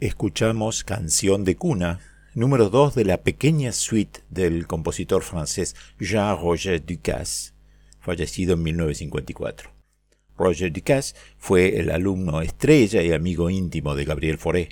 [0.00, 2.00] Escuchamos Canción de Cuna,
[2.34, 7.54] número 2 de la pequeña suite del compositor francés Jean-Roger Ducasse,
[8.00, 9.70] fallecido en 1954.
[10.36, 14.68] Roger Ducasse fue el alumno estrella y amigo íntimo de Gabriel Fauré.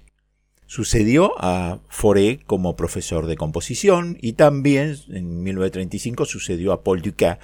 [0.66, 7.38] Sucedió a Fauré como profesor de composición y también en 1935 sucedió a Paul Dukas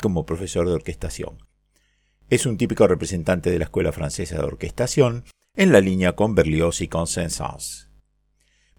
[0.00, 1.38] como profesor de orquestación.
[2.30, 5.24] Es un típico representante de la Escuela Francesa de Orquestación
[5.56, 7.88] en la línea con Berlioz y con Saint-Saëns.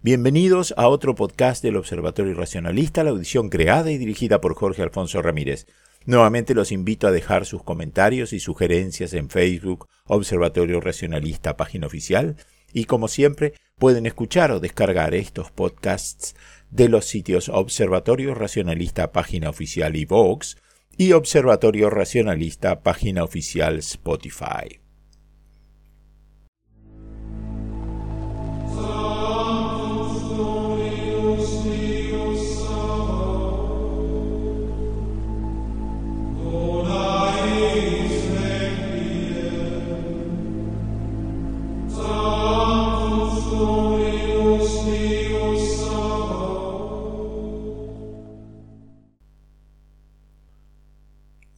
[0.01, 5.21] Bienvenidos a otro podcast del Observatorio Racionalista, la audición creada y dirigida por Jorge Alfonso
[5.21, 5.67] Ramírez.
[6.05, 12.35] Nuevamente los invito a dejar sus comentarios y sugerencias en Facebook, Observatorio Racionalista, página oficial,
[12.73, 16.35] y como siempre pueden escuchar o descargar estos podcasts
[16.71, 20.57] de los sitios Observatorio Racionalista, página oficial y Vox,
[20.97, 24.84] y Observatorio Racionalista, página oficial Spotify.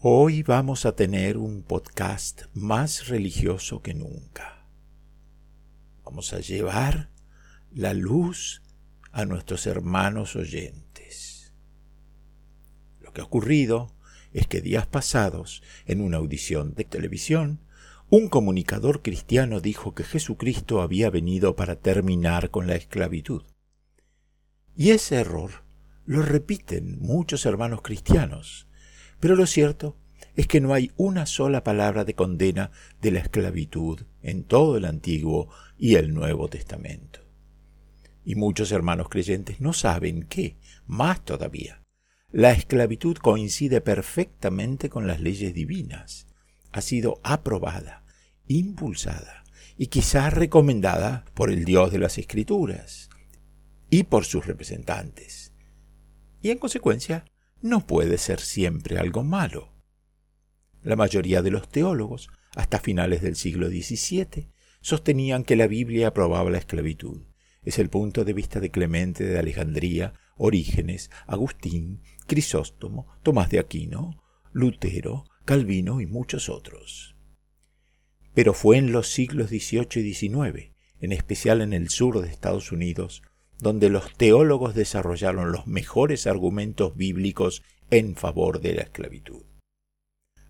[0.10, 4.66] Hoy vamos a tener un podcast más religioso que nunca.
[6.06, 7.10] Vamos a llevar
[7.74, 8.62] la luz
[9.12, 11.54] a nuestros hermanos oyentes.
[13.02, 13.94] Lo que ha ocurrido
[14.32, 17.60] es que días pasados, en una audición de televisión,
[18.10, 23.44] un comunicador cristiano dijo que Jesucristo había venido para terminar con la esclavitud.
[24.74, 25.66] Y ese error
[26.06, 28.67] lo repiten muchos hermanos cristianos
[29.20, 29.98] pero lo cierto
[30.36, 34.86] es que no hay una sola palabra de condena de la esclavitud en todo el
[34.86, 37.22] Antiguo y el Nuevo Testamento.
[38.24, 41.82] Y muchos hermanos creyentes no saben que, más todavía,
[42.32, 46.28] la esclavitud coincide perfectamente con las leyes divinas,
[46.72, 48.04] ha sido aprobada,
[48.48, 49.44] impulsada
[49.78, 53.10] y quizá recomendada por el Dios de las Escrituras
[53.90, 55.54] y por sus representantes.
[56.42, 57.26] Y en consecuencia,
[57.62, 59.74] no puede ser siempre algo malo.
[60.82, 64.50] La mayoría de los teólogos, hasta finales del siglo XVII,
[64.82, 67.24] sostenían que la Biblia aprobaba la esclavitud.
[67.64, 74.24] Es el punto de vista de Clemente de Alejandría, Orígenes, Agustín, Crisóstomo, Tomás de Aquino,
[74.54, 77.16] Lutero, Calvino y muchos otros.
[78.34, 82.72] Pero fue en los siglos XVIII y XIX, en especial en el sur de Estados
[82.72, 83.24] Unidos,
[83.60, 89.44] donde los teólogos desarrollaron los mejores argumentos bíblicos en favor de la esclavitud.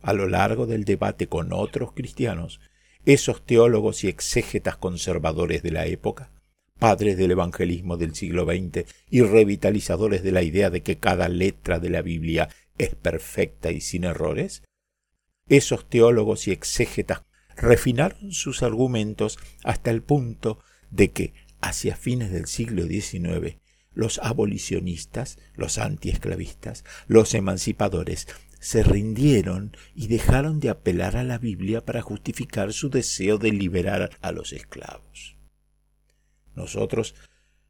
[0.02, 2.60] A lo largo del debate con otros cristianos,
[3.06, 6.32] esos teólogos y exégetas conservadores de la época,
[6.78, 11.80] padres del evangelismo del siglo XX y revitalizadores de la idea de que cada letra
[11.80, 14.64] de la Biblia es perfecta y sin errores,
[15.50, 17.24] esos teólogos y exégetas
[17.56, 20.60] refinaron sus argumentos hasta el punto
[20.92, 23.58] de que hacia fines del siglo XIX,
[23.94, 28.28] los abolicionistas, los antiesclavistas, los emancipadores,
[28.60, 34.12] se rindieron y dejaron de apelar a la Biblia para justificar su deseo de liberar
[34.22, 35.38] a los esclavos.
[36.56, 37.16] Nosotros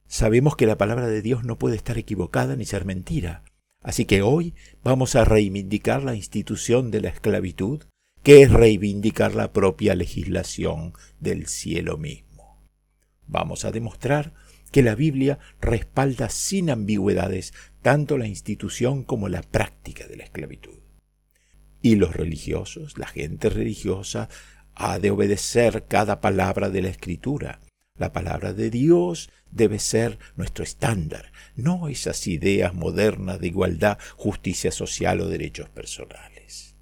[0.07, 3.43] sabemos que la palabra de Dios no puede estar equivocada ni ser mentira,
[3.81, 7.83] así que hoy vamos a reivindicar la institución de la esclavitud,
[8.23, 12.26] que es reivindicar la propia legislación del cielo mismo.
[13.27, 14.33] Vamos a demostrar
[14.71, 20.79] que la Biblia respalda sin ambigüedades tanto la institución como la práctica de la esclavitud.
[21.81, 24.29] Y los religiosos, la gente religiosa,
[24.73, 27.61] ha de obedecer cada palabra de la Escritura.
[27.95, 34.71] La palabra de Dios debe ser nuestro estándar, no esas ideas modernas de igualdad, justicia
[34.71, 36.75] social o derechos personales.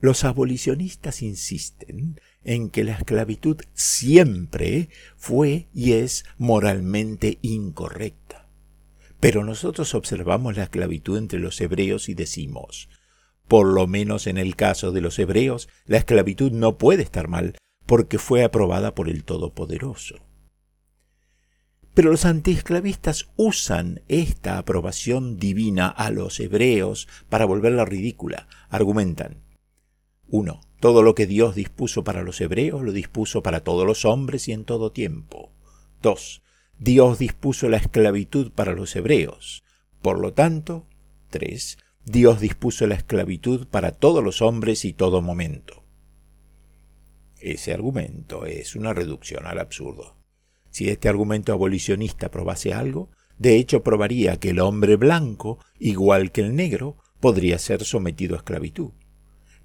[0.00, 8.48] Los abolicionistas insisten en que la esclavitud siempre fue y es moralmente incorrecta.
[9.20, 12.88] Pero nosotros observamos la esclavitud entre los hebreos y decimos,
[13.48, 17.56] por lo menos en el caso de los hebreos, la esclavitud no puede estar mal,
[17.84, 20.14] porque fue aprobada por el Todopoderoso.
[21.92, 28.46] Pero los antiesclavistas usan esta aprobación divina a los hebreos para volverla ridícula.
[28.68, 29.42] Argumentan.
[30.28, 30.60] 1.
[30.80, 34.52] Todo lo que Dios dispuso para los hebreos lo dispuso para todos los hombres y
[34.52, 35.52] en todo tiempo.
[36.02, 36.42] 2.
[36.78, 39.62] Dios dispuso la esclavitud para los hebreos.
[40.00, 40.86] Por lo tanto,
[41.28, 41.76] 3.
[42.06, 45.84] Dios dispuso la esclavitud para todos los hombres y todo momento.
[47.38, 50.16] Ese argumento es una reducción al absurdo.
[50.70, 56.40] Si este argumento abolicionista probase algo, de hecho probaría que el hombre blanco, igual que
[56.40, 58.92] el negro, podría ser sometido a esclavitud.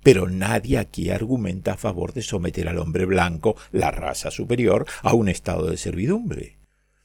[0.06, 5.16] Pero nadie aquí argumenta a favor de someter al hombre blanco, la raza superior, a
[5.16, 6.60] un estado de servidumbre.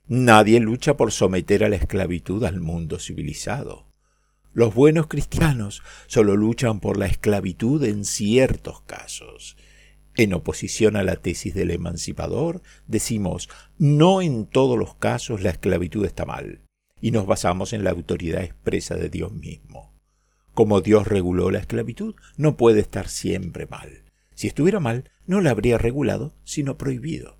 [0.06, 3.86] Nadie lucha por someter a la esclavitud al mundo civilizado.
[4.52, 9.56] Los buenos cristianos solo luchan por la esclavitud en ciertos casos.
[10.14, 13.48] En oposición a la tesis del emancipador, decimos,
[13.78, 16.60] no en todos los casos la esclavitud está mal,
[17.00, 19.89] y nos basamos en la autoridad expresa de Dios mismo.
[20.60, 24.04] Como Dios reguló la esclavitud, no puede estar siempre mal.
[24.34, 27.38] Si estuviera mal, no la habría regulado, sino prohibido.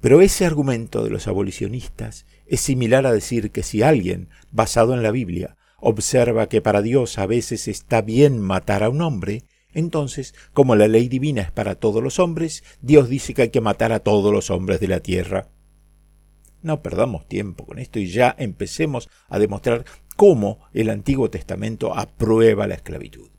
[0.00, 5.04] Pero ese argumento de los abolicionistas es similar a decir que si alguien, basado en
[5.04, 10.34] la Biblia, observa que para Dios a veces está bien matar a un hombre, entonces,
[10.52, 13.92] como la ley divina es para todos los hombres, Dios dice que hay que matar
[13.92, 15.46] a todos los hombres de la tierra.
[16.62, 19.84] No perdamos tiempo con esto y ya empecemos a demostrar
[20.16, 23.30] cómo el Antiguo Testamento aprueba la esclavitud.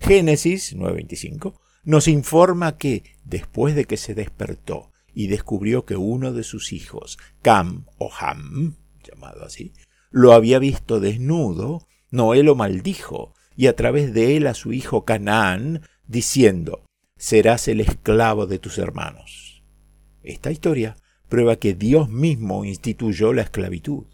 [0.00, 6.42] Génesis 9:25 nos informa que, después de que se despertó y descubrió que uno de
[6.42, 9.72] sus hijos, Cam o Ham, llamado así,
[10.10, 15.04] lo había visto desnudo, Noé lo maldijo, y a través de él a su hijo
[15.04, 16.84] Canaán, diciendo,
[17.16, 19.62] serás el esclavo de tus hermanos.
[20.22, 20.96] Esta historia
[21.30, 24.04] prueba que Dios mismo instituyó la esclavitud.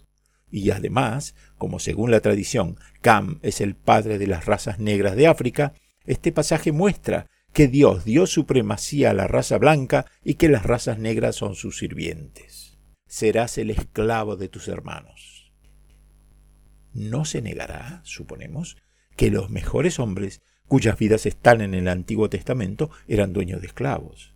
[0.48, 5.26] Y además, como según la tradición Cam es el padre de las razas negras de
[5.26, 5.72] África,
[6.04, 10.98] este pasaje muestra que Dios dio supremacía a la raza blanca y que las razas
[10.98, 12.78] negras son sus sirvientes.
[13.08, 15.52] Serás el esclavo de tus hermanos.
[16.92, 18.76] No se negará, suponemos,
[19.16, 24.34] que los mejores hombres cuyas vidas están en el Antiguo Testamento eran dueños de esclavos.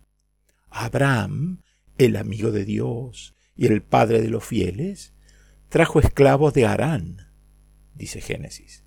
[0.69, 1.61] Abraham,
[1.97, 5.13] el amigo de Dios y el padre de los fieles,
[5.69, 7.31] trajo esclavos de Harán,
[7.95, 8.83] dice Génesis.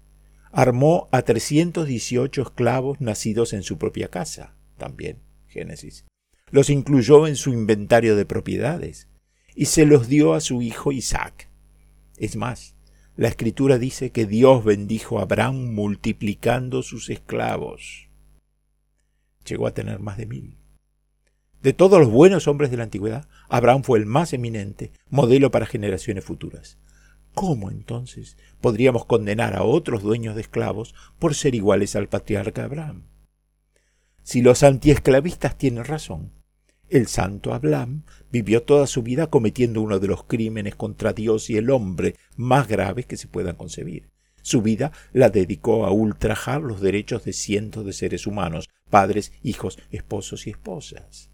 [0.52, 6.04] Armó a 318 esclavos nacidos en su propia casa, también Génesis.
[6.50, 9.08] Los incluyó en su inventario de propiedades
[9.54, 11.49] y se los dio a su hijo Isaac.
[12.16, 12.75] Es más,
[13.16, 18.08] la escritura dice que Dios bendijo a Abraham multiplicando sus esclavos.
[19.46, 20.58] Llegó a tener más de mil.
[21.64, 25.64] De todos los buenos hombres de la antigüedad, Abraham fue el más eminente, modelo para
[25.64, 26.76] generaciones futuras.
[27.33, 33.04] ¿Cómo entonces podríamos condenar a otros dueños de esclavos por ser iguales al patriarca Abraham?
[34.23, 36.33] Si los antiesclavistas tienen razón,
[36.90, 41.56] el santo Abraham vivió toda su vida cometiendo uno de los crímenes contra Dios y
[41.56, 44.11] el hombre más graves que se puedan concebir.
[44.42, 49.78] Su vida la dedicó a ultrajar los derechos de cientos de seres humanos, padres, hijos,
[49.90, 51.30] esposos y esposas.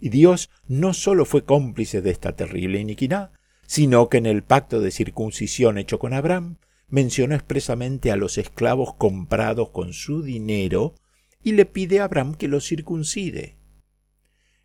[0.00, 3.32] Y Dios no sólo fue cómplice de esta terrible iniquidad,
[3.66, 6.56] sino que en el pacto de circuncisión hecho con Abraham
[6.88, 10.94] mencionó expresamente a los esclavos comprados con su dinero
[11.42, 13.58] y le pide a Abraham que los circuncide.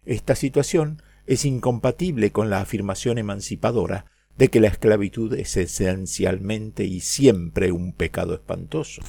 [0.05, 4.05] Esta situación es incompatible con la afirmación emancipadora
[4.37, 9.01] de que la esclavitud es esencialmente y siempre un pecado espantoso.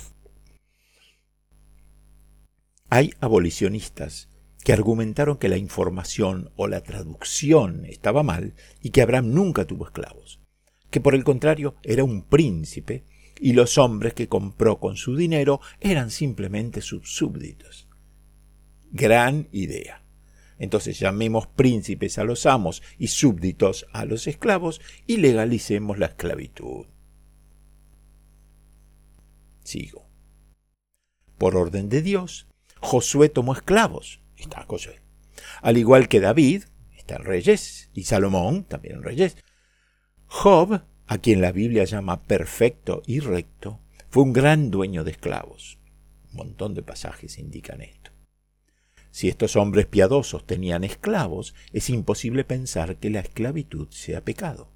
[2.88, 4.28] Hay abolicionistas
[4.66, 9.84] que argumentaron que la información o la traducción estaba mal y que Abraham nunca tuvo
[9.84, 10.40] esclavos,
[10.90, 13.04] que por el contrario era un príncipe
[13.38, 17.86] y los hombres que compró con su dinero eran simplemente sus súbditos.
[18.90, 20.02] Gran idea.
[20.58, 26.86] Entonces llamemos príncipes a los amos y súbditos a los esclavos y legalicemos la esclavitud.
[29.62, 30.08] Sigo.
[31.38, 32.48] Por orden de Dios,
[32.80, 34.25] Josué tomó esclavos.
[34.36, 35.00] Está Josué.
[35.62, 36.64] Al igual que David,
[36.96, 39.36] está en Reyes, y Salomón, también en Reyes.
[40.26, 45.78] Job, a quien la Biblia llama perfecto y recto, fue un gran dueño de esclavos.
[46.30, 48.10] Un montón de pasajes indican esto.
[49.10, 54.70] Si estos hombres piadosos tenían esclavos, es imposible pensar que la esclavitud sea pecado.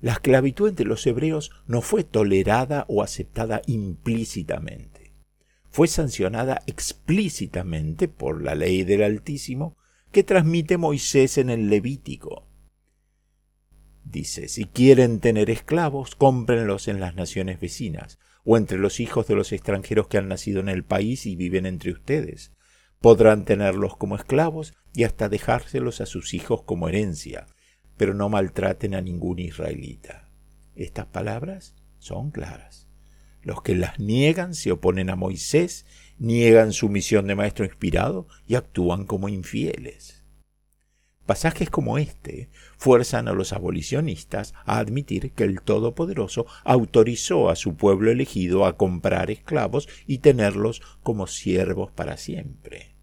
[0.00, 4.97] La esclavitud entre los hebreos no fue tolerada o aceptada implícitamente.
[5.70, 9.76] Fue sancionada explícitamente por la ley del Altísimo
[10.12, 12.48] que transmite Moisés en el Levítico.
[14.04, 19.34] Dice, si quieren tener esclavos, cómprenlos en las naciones vecinas, o entre los hijos de
[19.34, 22.52] los extranjeros que han nacido en el país y viven entre ustedes,
[23.00, 27.46] Podrán tenerlos como esclavos y hasta dejárselos a sus hijos como herencia,
[27.96, 30.28] pero no maltraten a ningún israelita.
[30.74, 32.87] Estas palabras son claras.
[33.42, 35.86] Los que las niegan se oponen a Moisés,
[36.18, 40.18] niegan su misión de maestro inspirado y actúan como infieles.
[41.28, 47.76] Pasajes como este fuerzan a los abolicionistas a admitir que el Todopoderoso autorizó a su
[47.76, 52.96] pueblo elegido a comprar esclavos y tenerlos como siervos para siempre.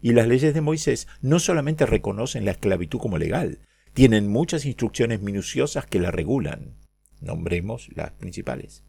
[0.00, 3.58] Y las leyes de Moisés no solamente reconocen la esclavitud como legal,
[3.92, 6.76] tienen muchas instrucciones minuciosas que la regulan.
[7.20, 8.84] Nombremos las principales.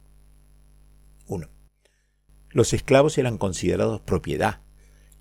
[1.29, 1.47] 1.
[2.49, 4.61] Los esclavos eran considerados propiedad,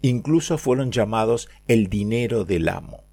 [0.03, 3.05] incluso fueron llamados el dinero del amo.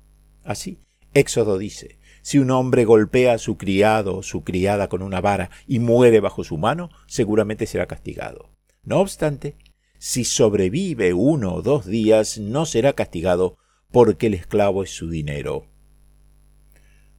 [0.43, 0.79] Así,
[1.13, 5.51] Éxodo dice, si un hombre golpea a su criado o su criada con una vara
[5.67, 8.49] y muere bajo su mano, seguramente será castigado.
[8.83, 9.57] No obstante,
[9.97, 13.57] si sobrevive uno o dos días, no será castigado
[13.91, 15.67] porque el esclavo es su dinero.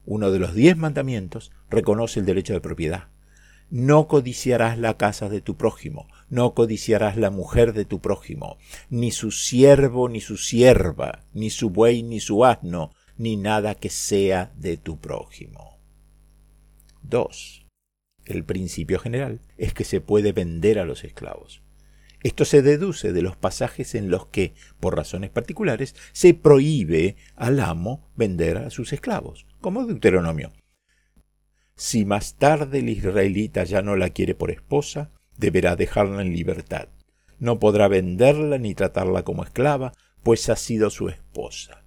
[0.05, 3.09] Uno de los diez mandamientos reconoce el derecho de propiedad.
[3.71, 8.59] No codiciarás la casa de tu prójimo, no codiciarás la mujer de tu prójimo,
[8.91, 13.91] ni su siervo, ni su sierva, ni su buey, ni su asno, ni nada que
[13.91, 15.79] sea de tu prójimo.
[17.03, 17.67] 2.
[18.25, 21.63] El principio general es que se puede vender a los esclavos.
[22.23, 27.61] Esto se deduce de los pasajes en los que, por razones particulares, se prohíbe al
[27.61, 30.53] amo vender a sus esclavos, como Deuteronomio.
[31.77, 36.89] Si más tarde el israelita ya no la quiere por esposa, deberá dejarla en libertad.
[37.39, 39.93] No podrá venderla ni tratarla como esclava,
[40.23, 41.85] pues ha sido su esposa.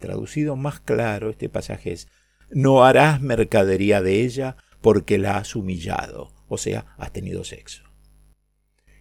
[0.00, 2.08] Traducido más claro, este pasaje es,
[2.50, 7.84] no harás mercadería de ella porque la has humillado, o sea, has tenido sexo.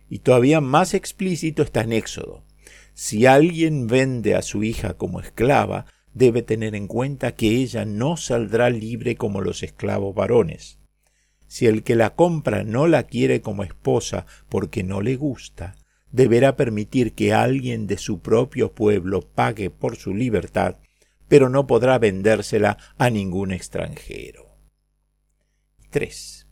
[0.07, 2.45] Y todavía más explícito está en Éxodo.
[2.93, 8.17] Si alguien vende a su hija como esclava, debe tener en cuenta que ella no
[8.17, 10.79] saldrá libre como los esclavos varones.
[11.47, 15.75] Si el que la compra no la quiere como esposa porque no le gusta,
[16.11, 20.77] deberá permitir que alguien de su propio pueblo pague por su libertad
[21.33, 24.55] pero no podrá vendérsela a ningún extranjero.
[25.89, 26.47] 3.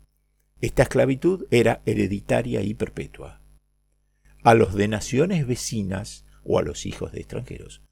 [0.59, 3.43] Esta esclavitud era hereditaria y perpetua.
[4.41, 7.83] A los de naciones vecinas o a los hijos de extranjeros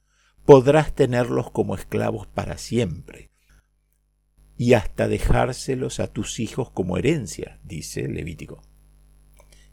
[0.49, 3.29] podrás tenerlos como esclavos para siempre
[4.57, 8.63] y hasta dejárselos a tus hijos como herencia, dice Levítico.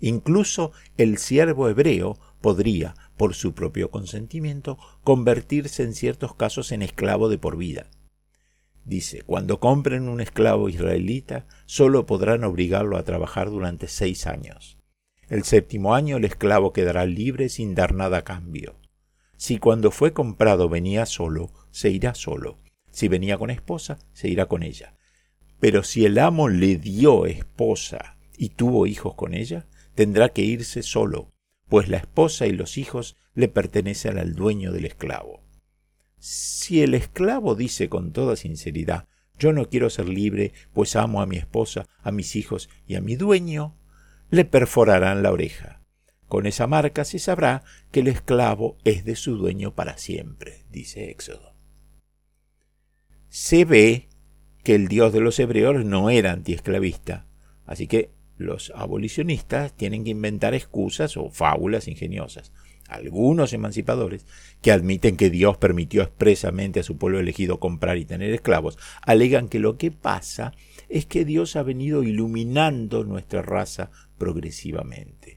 [0.00, 7.30] Incluso el siervo hebreo podría, por su propio consentimiento, convertirse en ciertos casos en esclavo
[7.30, 7.88] de por vida.
[8.85, 14.76] Dice, cuando compren un esclavo israelita, solo podrán obligarlo a trabajar durante seis años.
[15.30, 18.76] El séptimo año el esclavo quedará libre sin dar nada a cambio.
[19.37, 22.59] Si cuando fue comprado venía solo, se irá solo.
[22.90, 24.97] Si venía con esposa, se irá con ella.
[25.61, 30.83] Pero si el amo le dio esposa y tuvo hijos con ella, tendrá que irse
[30.83, 31.31] solo,
[31.69, 35.43] pues la esposa y los hijos le pertenecen al dueño del esclavo.
[36.19, 39.07] Si el esclavo dice con toda sinceridad,
[39.38, 43.02] yo no quiero ser libre, pues amo a mi esposa, a mis hijos y a
[43.02, 43.76] mi dueño,
[44.31, 45.86] le perforarán la oreja.
[46.28, 51.11] Con esa marca se sabrá que el esclavo es de su dueño para siempre, dice
[51.11, 51.54] Éxodo.
[53.28, 54.09] Se ve
[54.64, 57.26] que el Dios de los hebreos no era antiesclavista,
[57.64, 62.52] así que los abolicionistas tienen que inventar excusas o fábulas ingeniosas.
[62.88, 64.26] Algunos emancipadores,
[64.62, 69.49] que admiten que Dios permitió expresamente a su pueblo elegido comprar y tener esclavos, alegan
[69.49, 70.52] que lo que pasa
[70.88, 75.36] es que Dios ha venido iluminando nuestra raza progresivamente.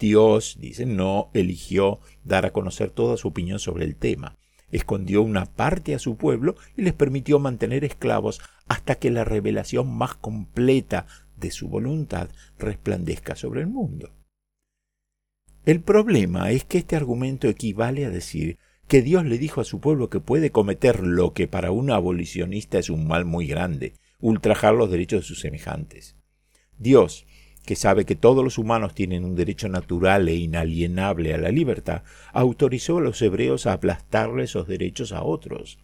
[0.00, 4.38] Dios, dicen, no eligió dar a conocer toda su opinión sobre el tema.
[4.72, 9.94] Escondió una parte a su pueblo y les permitió mantener esclavos hasta que la revelación
[9.94, 14.10] más completa de su voluntad resplandezca sobre el mundo.
[15.66, 19.80] El problema es que este argumento equivale a decir que Dios le dijo a su
[19.80, 24.74] pueblo que puede cometer lo que para un abolicionista es un mal muy grande, ultrajar
[24.74, 26.16] los derechos de sus semejantes.
[26.78, 27.26] Dios,
[27.70, 32.02] que sabe que todos los humanos tienen un derecho natural e inalienable a la libertad,
[32.32, 35.78] autorizó a los hebreos a aplastarle esos derechos a otros.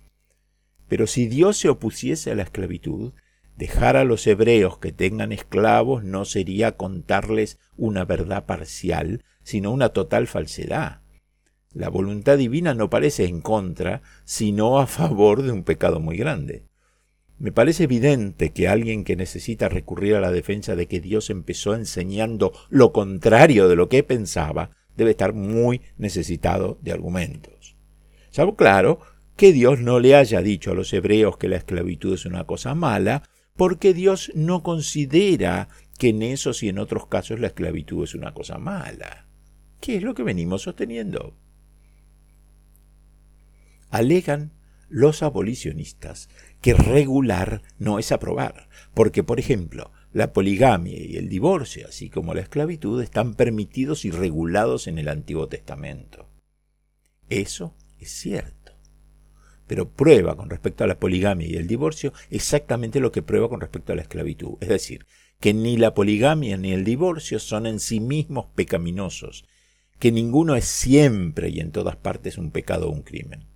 [0.89, 3.13] Pero si Dios se opusiese a la esclavitud,
[3.57, 9.91] dejar a los hebreos que tengan esclavos no sería contarles una verdad parcial, sino una
[9.91, 11.03] total falsedad.
[11.73, 16.65] La voluntad divina no parece en contra, sino a favor de un pecado muy grande.
[17.39, 21.75] Me parece evidente que alguien que necesita recurrir a la defensa de que Dios empezó
[21.75, 27.77] enseñando lo contrario de lo que pensaba, debe estar muy necesitado de argumentos.
[28.31, 29.01] Salvo claro
[29.37, 32.75] que Dios no le haya dicho a los hebreos que la esclavitud es una cosa
[32.75, 33.23] mala,
[33.55, 38.33] porque Dios no considera que en esos y en otros casos la esclavitud es una
[38.33, 39.27] cosa mala.
[39.81, 41.37] ¿Qué es lo que venimos sosteniendo?
[43.91, 44.53] Alegan
[44.89, 46.29] los abolicionistas
[46.61, 52.35] que regular no es aprobar, porque, por ejemplo, la poligamia y el divorcio, así como
[52.35, 56.29] la esclavitud, están permitidos y regulados en el Antiguo Testamento.
[57.29, 58.73] Eso es cierto,
[59.67, 63.61] pero prueba con respecto a la poligamia y el divorcio exactamente lo que prueba con
[63.61, 65.07] respecto a la esclavitud, es decir,
[65.41, 69.45] que ni la poligamia ni el divorcio son en sí mismos pecaminosos,
[69.99, 73.56] que ninguno es siempre y en todas partes un pecado o un crimen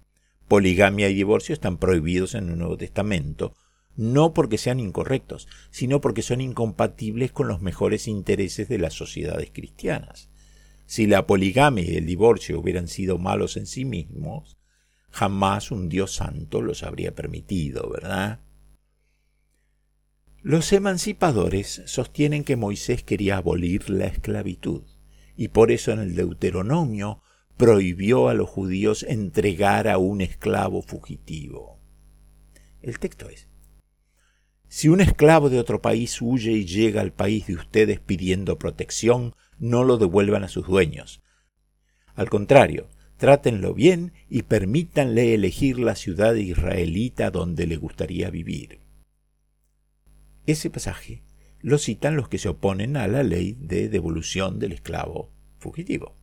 [0.51, 3.55] poligamia y divorcio están prohibidos en el Nuevo Testamento,
[3.95, 9.53] no porque sean incorrectos, sino porque son incompatibles con los mejores intereses de las sociedades
[9.53, 10.29] cristianas.
[10.87, 14.59] Si la poligamia y el divorcio hubieran sido malos en sí mismos,
[15.11, 18.41] jamás un Dios santo los habría permitido, ¿verdad?
[20.43, 24.83] Los emancipadores sostienen que Moisés quería abolir la esclavitud,
[25.37, 27.23] y por eso en el Deuteronomio
[27.61, 31.79] prohibió a los judíos entregar a un esclavo fugitivo.
[32.81, 33.49] El texto es,
[34.67, 39.35] si un esclavo de otro país huye y llega al país de ustedes pidiendo protección,
[39.59, 41.21] no lo devuelvan a sus dueños.
[42.15, 48.81] Al contrario, trátenlo bien y permítanle elegir la ciudad israelita donde le gustaría vivir.
[50.47, 51.25] Ese pasaje
[51.61, 56.20] lo citan los que se oponen a la ley de devolución del esclavo fugitivo.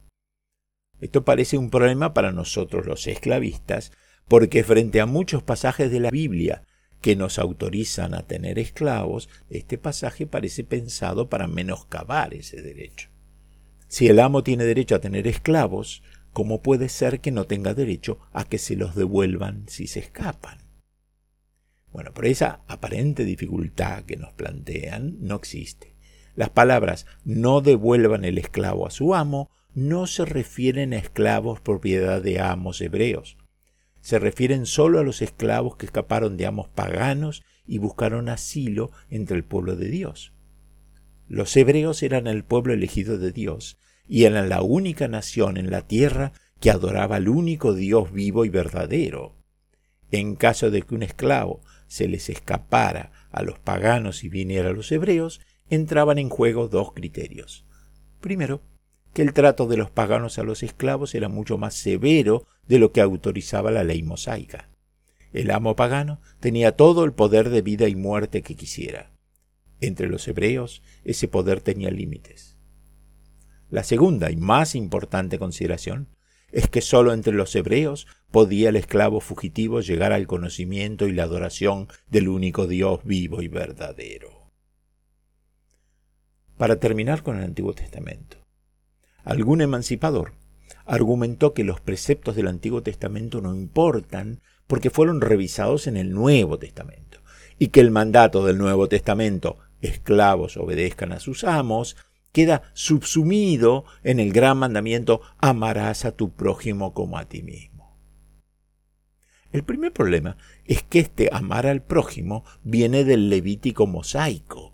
[0.99, 3.91] Esto parece un problema para nosotros los esclavistas,
[4.27, 6.63] porque frente a muchos pasajes de la Biblia
[7.01, 13.09] que nos autorizan a tener esclavos, este pasaje parece pensado para menoscabar ese derecho.
[13.87, 18.19] Si el amo tiene derecho a tener esclavos, ¿cómo puede ser que no tenga derecho
[18.33, 20.57] a que se los devuelvan si se escapan?
[21.93, 25.95] Bueno, por esa aparente dificultad que nos plantean no existe.
[26.35, 32.19] Las palabras no devuelvan el esclavo a su amo no se refieren a esclavos propiedad
[32.19, 33.37] de amos hebreos.
[34.01, 39.37] Se refieren solo a los esclavos que escaparon de amos paganos y buscaron asilo entre
[39.37, 40.33] el pueblo de Dios.
[41.27, 45.85] Los hebreos eran el pueblo elegido de Dios y eran la única nación en la
[45.85, 49.35] tierra que adoraba al único Dios vivo y verdadero.
[50.09, 54.73] En caso de que un esclavo se les escapara a los paganos y viniera a
[54.73, 57.63] los hebreos, entraban en juego dos criterios.
[58.21, 58.63] Primero,
[59.13, 62.91] que el trato de los paganos a los esclavos era mucho más severo de lo
[62.91, 64.69] que autorizaba la ley mosaica.
[65.33, 69.11] El amo pagano tenía todo el poder de vida y muerte que quisiera.
[69.81, 72.57] Entre los hebreos ese poder tenía límites.
[73.69, 76.09] La segunda y más importante consideración
[76.51, 81.23] es que sólo entre los hebreos podía el esclavo fugitivo llegar al conocimiento y la
[81.23, 84.53] adoración del único Dios vivo y verdadero.
[86.57, 88.46] Para terminar con el Antiguo Testamento,
[89.27, 90.31] Algún emancipador
[90.85, 96.57] argumentó que los preceptos del Antiguo Testamento no importan porque fueron revisados en el Nuevo
[96.57, 97.19] Testamento
[97.59, 101.97] y que el mandato del Nuevo Testamento, esclavos obedezcan a sus amos,
[102.31, 107.99] queda subsumido en el gran mandamiento amarás a tu prójimo como a ti mismo.
[109.51, 114.73] El primer problema es que este amar al prójimo viene del Levítico mosaico,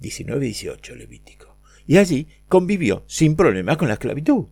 [0.00, 1.55] 19-18 Levítico,
[1.86, 4.46] y allí convivió sin problema con la esclavitud.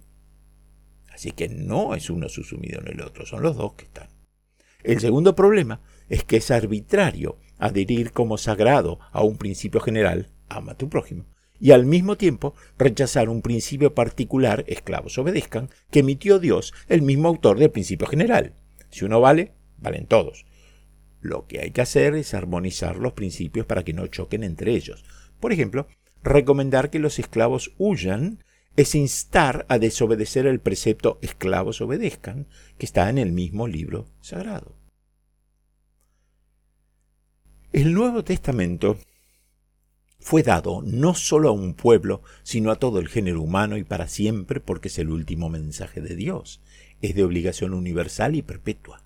[1.13, 4.09] Así que no es uno subsumido en el otro, son los dos que están.
[4.83, 10.73] El segundo problema es que es arbitrario adherir como sagrado a un principio general, ama
[10.73, 11.25] a tu prójimo,
[11.59, 17.29] y al mismo tiempo rechazar un principio particular, esclavos obedezcan, que emitió Dios, el mismo
[17.29, 18.55] autor del principio general.
[18.91, 20.45] Si uno vale, valen todos.
[21.21, 25.05] Lo que hay que hacer es armonizar los principios para que no choquen entre ellos.
[25.41, 25.87] Por ejemplo,
[26.25, 28.43] recomendar que los esclavos huyan
[28.77, 34.75] es instar a desobedecer el precepto esclavos obedezcan, que está en el mismo libro sagrado.
[37.73, 38.99] El Nuevo Testamento
[40.19, 44.09] fue dado no solo a un pueblo, sino a todo el género humano y para
[44.09, 46.63] siempre porque es el último mensaje de Dios.
[47.03, 49.05] Es de obligación universal y perpetua.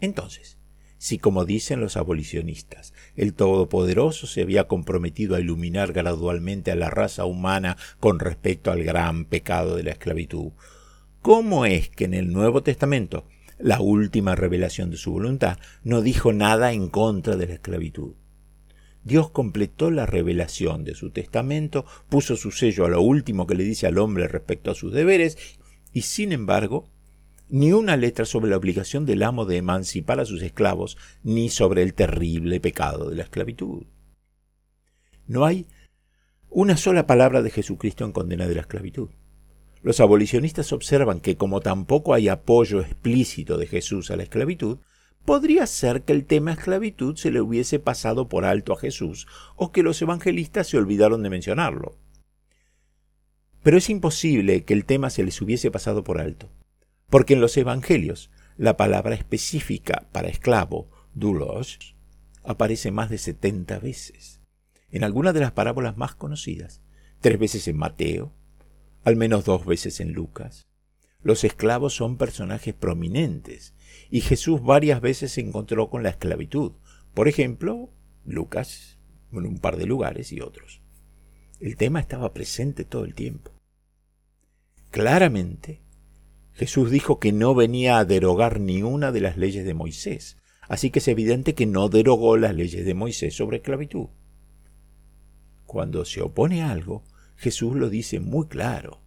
[0.00, 0.59] Entonces,
[1.00, 6.90] si como dicen los abolicionistas, el Todopoderoso se había comprometido a iluminar gradualmente a la
[6.90, 10.52] raza humana con respecto al gran pecado de la esclavitud,
[11.22, 13.24] ¿cómo es que en el Nuevo Testamento
[13.62, 18.14] la última revelación de su voluntad, no dijo nada en contra de la esclavitud.
[19.04, 23.64] Dios completó la revelación de su testamento, puso su sello a lo último que le
[23.64, 25.38] dice al hombre respecto a sus deberes,
[25.92, 26.88] y sin embargo,
[27.50, 31.82] ni una letra sobre la obligación del amo de emancipar a sus esclavos, ni sobre
[31.82, 33.86] el terrible pecado de la esclavitud.
[35.26, 35.66] No hay
[36.48, 39.10] una sola palabra de Jesucristo en condena de la esclavitud.
[39.82, 44.78] Los abolicionistas observan que como tampoco hay apoyo explícito de Jesús a la esclavitud,
[45.24, 49.72] podría ser que el tema esclavitud se le hubiese pasado por alto a Jesús o
[49.72, 51.96] que los evangelistas se olvidaron de mencionarlo.
[53.62, 56.48] Pero es imposible que el tema se les hubiese pasado por alto,
[57.10, 61.96] porque en los evangelios la palabra específica para esclavo, doulos,
[62.44, 64.40] aparece más de setenta veces.
[64.90, 66.80] En algunas de las parábolas más conocidas,
[67.20, 68.32] tres veces en Mateo,
[69.04, 70.66] al menos dos veces en Lucas.
[71.22, 73.74] Los esclavos son personajes prominentes
[74.10, 76.72] y Jesús varias veces se encontró con la esclavitud.
[77.14, 77.90] Por ejemplo,
[78.24, 78.98] Lucas
[79.32, 80.82] en un par de lugares y otros.
[81.60, 83.52] El tema estaba presente todo el tiempo.
[84.90, 85.82] Claramente,
[86.54, 90.36] Jesús dijo que no venía a derogar ni una de las leyes de Moisés,
[90.68, 94.08] así que es evidente que no derogó las leyes de Moisés sobre esclavitud.
[95.66, 97.04] Cuando se opone a algo,
[97.36, 99.00] Jesús lo dice muy claro.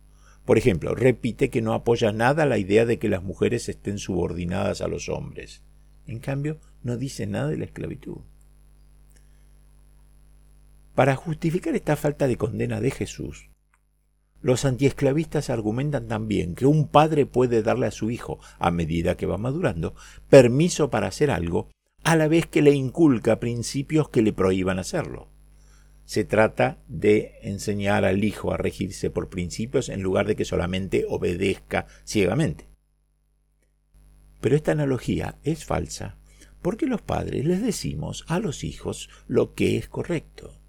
[0.45, 4.81] Por ejemplo, repite que no apoya nada la idea de que las mujeres estén subordinadas
[4.81, 5.61] a los hombres.
[6.07, 8.17] En cambio, no dice nada de la esclavitud.
[10.95, 13.49] Para justificar esta falta de condena de Jesús,
[14.43, 19.25] los antiesclavistas argumentan también que un padre puede darle a su hijo, a medida que
[19.25, 19.95] va madurando,
[20.29, 21.69] permiso para hacer algo,
[22.03, 25.29] a la vez que le inculca principios que le prohíban hacerlo.
[26.03, 31.05] Se trata de enseñar al hijo a regirse por principios en lugar de que solamente
[31.07, 32.67] obedezca ciegamente.
[34.41, 36.17] Pero esta analogía es falsa
[36.61, 40.62] porque los padres les decimos a los hijos lo que es correcto.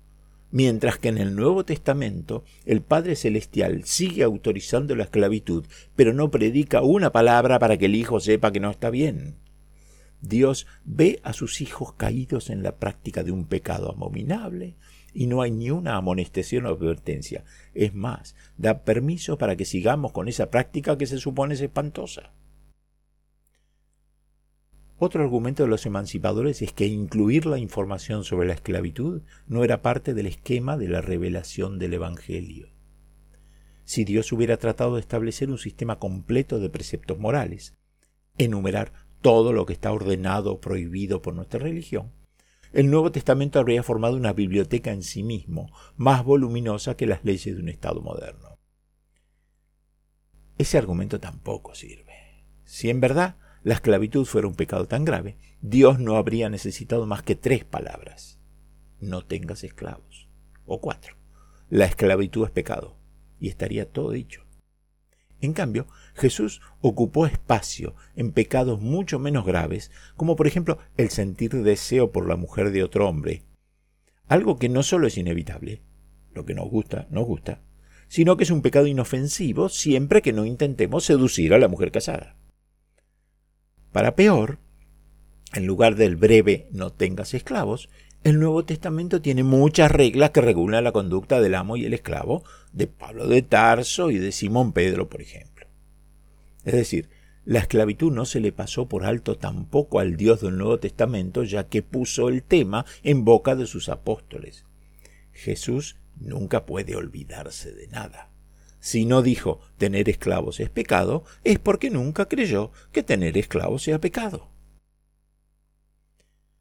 [0.55, 6.31] Mientras que en el Nuevo Testamento el Padre Celestial sigue autorizando la esclavitud, pero no
[6.31, 9.35] predica una palabra para que el hijo sepa que no está bien.
[10.21, 14.77] Dios ve a sus hijos caídos en la práctica de un pecado abominable
[15.13, 17.43] y no hay ni una amonestación o advertencia.
[17.75, 22.31] Es más, da permiso para que sigamos con esa práctica que se supone es espantosa.
[25.07, 29.83] Otro argumento de los emancipadores es que incluir la información sobre la esclavitud no era
[29.83, 32.71] parte del esquema de la revelación del Evangelio.
[33.85, 37.75] Si Dios hubiera tratado de establecer un sistema completo de preceptos morales,
[38.39, 42.11] enumerar todo lo que está ordenado o prohibido por nuestra religión,
[42.73, 47.55] el Nuevo Testamento habría formado una biblioteca en sí mismo, más voluminosa que las leyes
[47.55, 48.57] de un Estado moderno.
[50.57, 52.47] Ese argumento tampoco sirve.
[52.65, 57.23] Si en verdad la esclavitud fuera un pecado tan grave, Dios no habría necesitado más
[57.23, 58.39] que tres palabras.
[59.01, 60.29] No tengas esclavos.
[60.67, 61.17] O cuatro.
[61.71, 62.99] La esclavitud es pecado.
[63.41, 64.43] Y estaría todo dicho.
[65.41, 71.51] En cambio, Jesús ocupó espacio en pecados mucho menos graves, como por ejemplo el sentir
[71.63, 73.45] deseo por la mujer de otro hombre,
[74.27, 75.83] algo que no solo es inevitable,
[76.35, 77.63] lo que nos gusta, nos gusta,
[78.09, 82.37] sino que es un pecado inofensivo siempre que no intentemos seducir a la mujer casada.
[83.95, 84.59] Para peor,
[85.53, 87.89] en lugar del breve no tengas esclavos,
[88.25, 92.43] el Nuevo Testamento tiene muchas reglas que regulan la conducta del amo y el esclavo,
[92.73, 95.69] de Pablo de Tarso y de Simón Pedro, por ejemplo.
[96.65, 97.09] Es decir,
[97.45, 101.69] la esclavitud no se le pasó por alto tampoco al Dios del Nuevo Testamento, ya
[101.69, 104.65] que puso el tema en boca de sus apóstoles.
[105.31, 108.34] Jesús nunca puede olvidarse de nada.
[108.85, 113.99] Si no dijo tener esclavos es pecado, es porque nunca creyó que tener esclavos sea
[113.99, 114.51] pecado.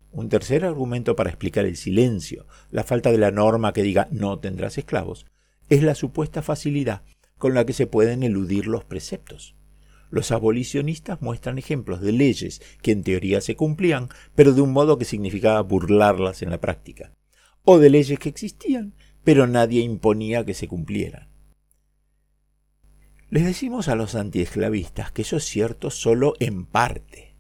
[0.10, 4.40] Un tercer argumento para explicar el silencio, la falta de la norma que diga no
[4.40, 5.26] tendrás esclavos,
[5.68, 7.04] es la supuesta facilidad
[7.38, 9.58] con la que se pueden eludir los preceptos.
[10.10, 14.98] Los abolicionistas muestran ejemplos de leyes que en teoría se cumplían, pero de un modo
[14.98, 17.12] que significaba burlarlas en la práctica,
[17.64, 21.33] o de leyes que existían, pero nadie imponía que se cumplieran.
[23.34, 27.34] Les decimos a los antiesclavistas que eso es cierto solo en parte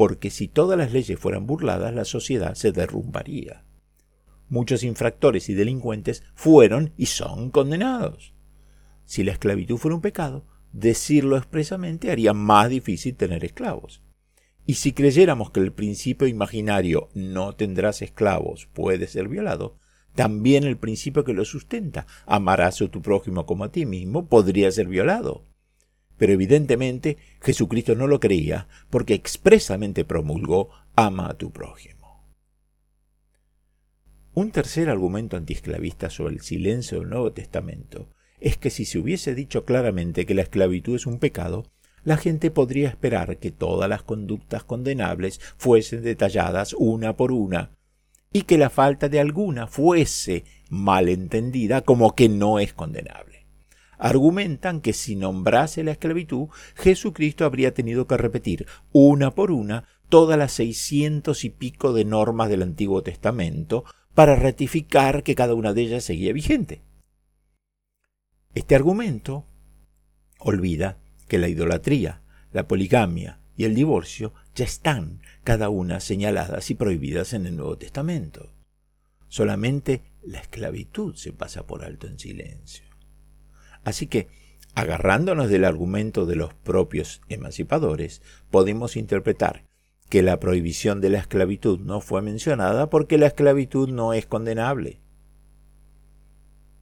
[0.00, 3.66] porque si todas las leyes fueran burladas, la sociedad se derrumbaría.
[4.48, 8.32] Muchos infractores y delincuentes fueron y son condenados.
[9.04, 14.02] Si la esclavitud fuera un pecado, decirlo expresamente haría más difícil tener esclavos.
[14.64, 19.80] Y si creyéramos que el principio imaginario no tendrás esclavos puede ser violado,
[20.14, 24.70] también el principio que lo sustenta, amarás a tu prójimo como a ti mismo, podría
[24.70, 25.44] ser violado.
[26.16, 32.00] Pero evidentemente Jesucristo no lo creía porque expresamente promulgó ama a tu prójimo.
[34.34, 39.34] Un tercer argumento antiesclavista sobre el silencio del Nuevo Testamento es que si se hubiese
[39.34, 41.64] dicho claramente que la esclavitud es un pecado,
[42.04, 47.76] la gente podría esperar que todas las conductas condenables fuesen detalladas una por una,
[48.32, 53.30] y que la falta de alguna fuese mal entendida como que no es condenable
[54.00, 60.36] argumentan que si nombrase la esclavitud, Jesucristo habría tenido que repetir una por una todas
[60.38, 65.82] las seiscientos y pico de normas del Antiguo Testamento para ratificar que cada una de
[65.82, 66.82] ellas seguía vigente.
[68.54, 69.46] Este argumento
[70.40, 76.74] olvida que la idolatría, la poligamia y el divorcio ya están cada una señaladas y
[76.74, 78.52] prohibidas en el Nuevo Testamento.
[79.26, 82.84] Solamente la esclavitud se pasa por alto en silencio.
[83.84, 84.28] Así que,
[84.74, 88.20] agarrándonos del argumento de los propios emancipadores,
[88.50, 89.64] podemos interpretar
[90.10, 95.00] que la prohibición de la esclavitud no fue mencionada porque la esclavitud no es condenable.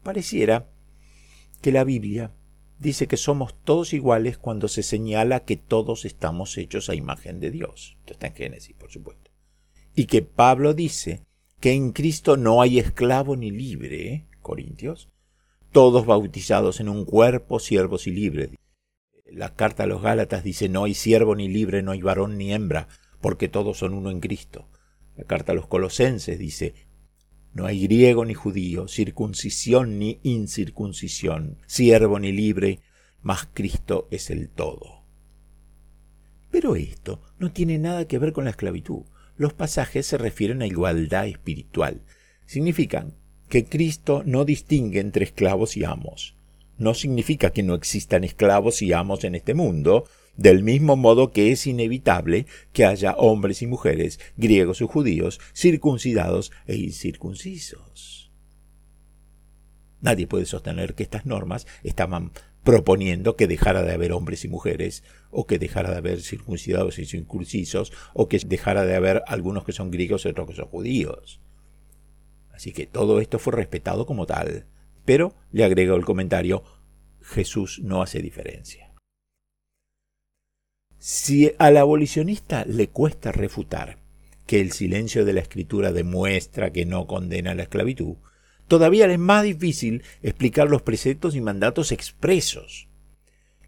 [0.03, 0.67] Pareciera
[1.63, 2.33] que la Biblia
[2.79, 7.51] dice que somos todos iguales cuando se señala que todos estamos hechos a imagen de
[7.51, 7.97] Dios.
[8.01, 9.31] Esto está en Génesis, por supuesto.
[9.95, 11.23] Y que Pablo dice
[11.61, 14.27] que en Cristo no hay esclavo ni libre, ¿eh?
[14.41, 15.09] Corintios,
[15.73, 18.51] todos bautizados en un cuerpo, siervos y libres.
[19.27, 22.53] La carta a los Gálatas dice, no hay siervo ni libre, no hay varón ni
[22.53, 22.89] hembra,
[23.21, 24.69] porque todos son uno en Cristo.
[25.17, 26.75] La carta a los Colosenses dice,
[27.53, 32.81] no hay griego ni judío, circuncisión ni incircuncisión, siervo ni libre,
[33.23, 35.05] mas Cristo es el todo.
[36.51, 39.03] Pero esto no tiene nada que ver con la esclavitud.
[39.37, 42.03] Los pasajes se refieren a igualdad espiritual.
[42.47, 43.15] Significan
[43.49, 46.37] que Cristo no distingue entre esclavos y amos.
[46.77, 50.05] No significa que no existan esclavos y amos en este mundo,
[50.39, 56.53] del mismo modo que es inevitable que haya hombres y mujeres, griegos o judíos, circuncidados
[56.67, 58.33] e incircuncisos.
[60.01, 62.31] Nadie puede sostener que estas normas estaban
[62.63, 67.05] proponiendo que dejara de haber hombres y mujeres, o que dejara de haber circuncidados y
[67.05, 71.41] circuncisos, o que dejara de haber algunos que son griegos y otros que son judíos.
[72.53, 74.67] Así que todo esto fue respetado como tal.
[75.05, 76.63] Pero, le agrego el comentario,
[77.23, 78.88] Jesús no hace diferencia.
[80.99, 83.99] Si al abolicionista le cuesta refutar
[84.47, 88.17] que el silencio de la escritura demuestra que no condena la esclavitud,
[88.67, 92.89] todavía es más difícil explicar los preceptos y mandatos expresos.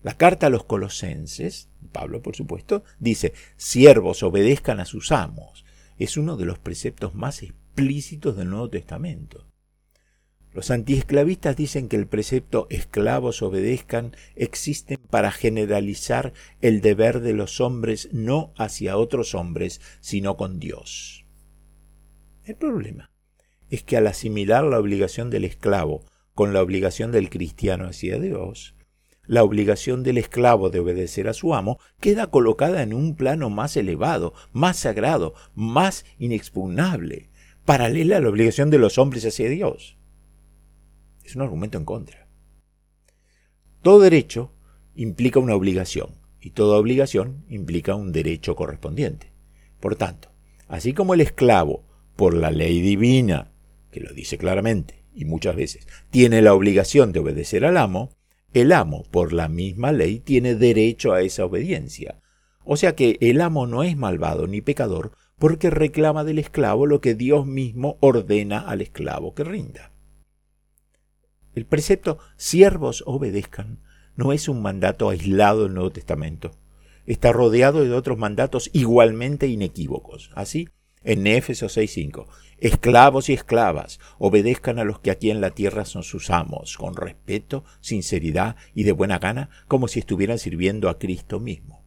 [0.03, 5.65] La carta a los colosenses, Pablo por supuesto, dice, siervos obedezcan a sus amos.
[5.99, 9.47] Es uno de los preceptos más explícitos del Nuevo Testamento.
[10.53, 17.61] Los antiesclavistas dicen que el precepto esclavos obedezcan existe para generalizar el deber de los
[17.61, 21.25] hombres no hacia otros hombres, sino con Dios.
[22.45, 23.13] El problema
[23.69, 28.75] es que al asimilar la obligación del esclavo con la obligación del cristiano hacia Dios,
[29.27, 33.77] la obligación del esclavo de obedecer a su amo queda colocada en un plano más
[33.77, 37.31] elevado, más sagrado, más inexpugnable
[37.65, 40.00] paralela a la obligación de los hombres hacia Dios.
[41.31, 42.27] Es un argumento en contra.
[43.83, 44.53] Todo derecho
[44.97, 49.33] implica una obligación y toda obligación implica un derecho correspondiente.
[49.79, 50.33] Por tanto,
[50.67, 51.85] así como el esclavo
[52.17, 53.53] por la ley divina,
[53.93, 58.11] que lo dice claramente y muchas veces, tiene la obligación de obedecer al amo,
[58.53, 62.21] el amo, por la misma ley, tiene derecho a esa obediencia.
[62.65, 67.01] O sea que el amo no es malvado ni pecador porque reclama del esclavo lo
[67.01, 69.93] que Dios mismo ordena al esclavo que rinda.
[71.55, 73.79] El precepto siervos obedezcan
[74.15, 76.53] no es un mandato aislado del Nuevo Testamento.
[77.07, 80.31] Está rodeado de otros mandatos igualmente inequívocos.
[80.35, 80.69] Así,
[81.03, 82.27] en Éfeso 6:5,
[82.59, 86.95] esclavos y esclavas, obedezcan a los que aquí en la tierra son sus amos, con
[86.95, 91.83] respeto, sinceridad y de buena gana, como si estuvieran sirviendo a Cristo mismo.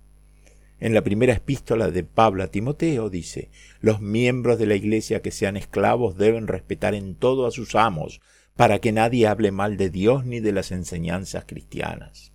[0.79, 3.49] En la primera epístola de Pablo a Timoteo dice,
[3.79, 8.19] los miembros de la iglesia que sean esclavos deben respetar en todo a sus amos,
[8.55, 12.33] para que nadie hable mal de Dios ni de las enseñanzas cristianas.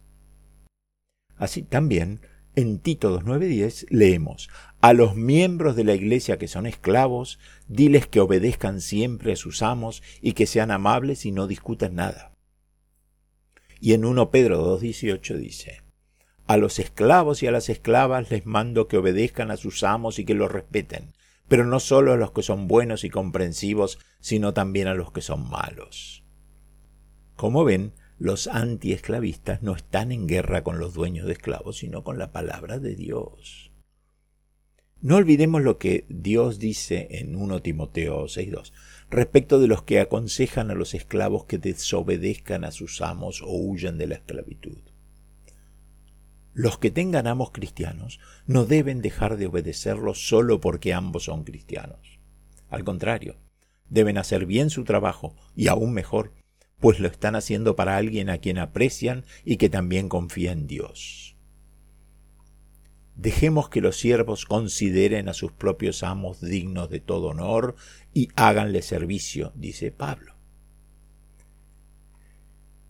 [1.37, 2.21] Así también,
[2.57, 4.49] en Tito 2.9.10 leemos,
[4.81, 9.63] a los miembros de la iglesia que son esclavos, diles que obedezcan siempre a sus
[9.63, 12.33] amos y que sean amables y no discutan nada.
[13.81, 15.83] Y en 1 Pedro 2.18 dice,
[16.49, 20.25] a los esclavos y a las esclavas les mando que obedezcan a sus amos y
[20.25, 21.13] que los respeten,
[21.49, 25.23] pero no solo a los que son buenos y comprensivos, sino también a los que
[25.23, 26.25] son malos.
[27.37, 32.19] Como ven, los antiesclavistas no están en guerra con los dueños de esclavos, sino con
[32.19, 33.73] la palabra de Dios.
[35.01, 38.73] No olvidemos lo que Dios dice en 1 Timoteo 6.2
[39.11, 43.97] respecto de los que aconsejan a los esclavos que desobedezcan a sus amos o huyan
[43.97, 44.79] de la esclavitud.
[46.59, 48.19] Los que tengan amos cristianos
[48.49, 52.19] no deben dejar de obedecerlos solo porque ambos son cristianos.
[52.69, 53.37] Al contrario,
[53.89, 56.33] deben hacer bien su trabajo y aún mejor,
[56.81, 61.37] pues lo están haciendo para alguien a quien aprecian y que también confía en Dios.
[63.15, 67.77] Dejemos que los siervos consideren a sus propios amos dignos de todo honor
[68.13, 70.38] y háganle servicio, dice Pablo.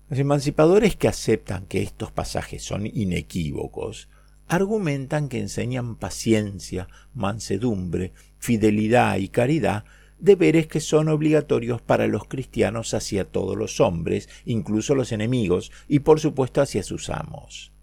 [0.08, 4.08] Los emancipadores que aceptan que estos pasajes son inequívocos
[4.46, 9.84] argumentan que enseñan paciencia, mansedumbre, fidelidad y caridad,
[10.18, 15.98] deberes que son obligatorios para los cristianos hacia todos los hombres, incluso los enemigos, y
[15.98, 17.74] por supuesto hacia sus amos.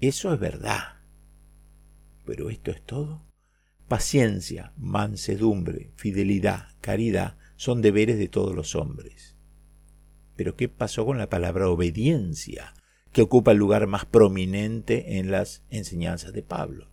[0.00, 1.02] Eso es verdad.
[2.26, 3.24] Pero esto es todo.
[3.86, 9.37] Paciencia, mansedumbre, fidelidad, caridad son deberes de todos los hombres.
[10.38, 12.72] Pero ¿qué pasó con la palabra obediencia,
[13.10, 16.86] que ocupa el lugar más prominente en las enseñanzas de Pablo?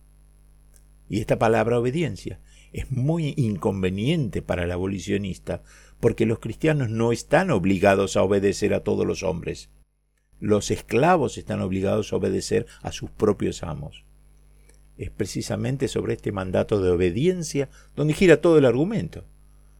[1.08, 2.40] Y esta palabra obediencia
[2.72, 5.62] es muy inconveniente para el abolicionista,
[6.00, 9.70] porque los cristianos no están obligados a obedecer a todos los hombres.
[10.40, 14.04] Los esclavos están obligados a obedecer a sus propios amos.
[14.98, 19.24] Es precisamente sobre este mandato de obediencia donde gira todo el argumento.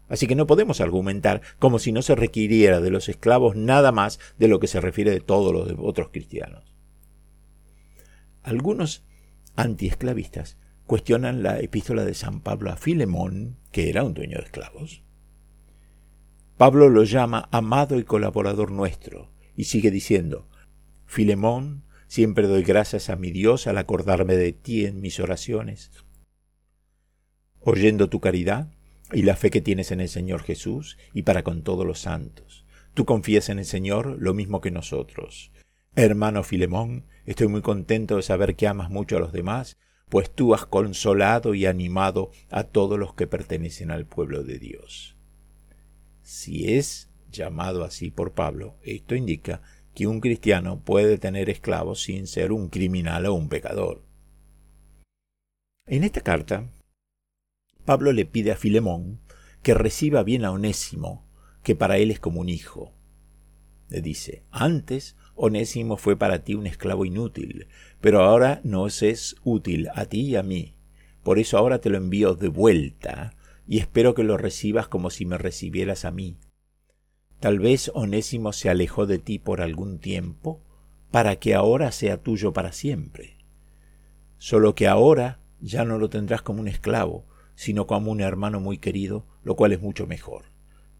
[0.08, 4.20] Así que no podemos argumentar como si no se requiriera de los esclavos nada más
[4.38, 6.74] de lo que se refiere de todos los otros cristianos.
[8.42, 9.04] Algunos
[9.56, 15.02] antiesclavistas cuestionan la epístola de San Pablo a Filemón, que era un dueño de esclavos.
[16.56, 20.48] Pablo lo llama amado y colaborador nuestro, y sigue diciendo,
[21.04, 25.90] Filemón, siempre doy gracias a mi Dios al acordarme de ti en mis oraciones.
[27.60, 28.75] Oyendo tu caridad,
[29.12, 32.64] y la fe que tienes en el Señor Jesús y para con todos los santos.
[32.94, 35.52] Tú confías en el Señor lo mismo que nosotros.
[35.94, 40.54] Hermano Filemón, estoy muy contento de saber que amas mucho a los demás, pues tú
[40.54, 45.16] has consolado y animado a todos los que pertenecen al pueblo de Dios.
[46.22, 49.62] Si es llamado así por Pablo, esto indica
[49.94, 54.04] que un cristiano puede tener esclavos sin ser un criminal o un pecador.
[55.86, 56.68] En esta carta,
[57.86, 59.20] Pablo le pide a Filemón
[59.62, 61.24] que reciba bien a Onésimo,
[61.62, 62.92] que para él es como un hijo.
[63.88, 67.68] Le dice, antes Onésimo fue para ti un esclavo inútil,
[68.00, 70.74] pero ahora nos es útil a ti y a mí.
[71.22, 73.34] Por eso ahora te lo envío de vuelta,
[73.68, 76.38] y espero que lo recibas como si me recibieras a mí.
[77.38, 80.60] Tal vez Onésimo se alejó de ti por algún tiempo,
[81.12, 83.36] para que ahora sea tuyo para siempre.
[84.38, 87.26] Solo que ahora ya no lo tendrás como un esclavo,
[87.56, 90.44] sino como un hermano muy querido, lo cual es mucho mejor.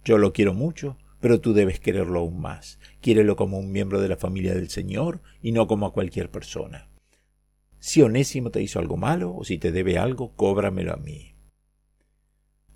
[0.05, 2.81] Yo lo quiero mucho, pero tú debes quererlo aún más.
[3.01, 6.91] Quiérelo como un miembro de la familia del Señor y no como a cualquier persona.
[7.79, 11.35] Si Onésimo te hizo algo malo o si te debe algo, cóbramelo a mí.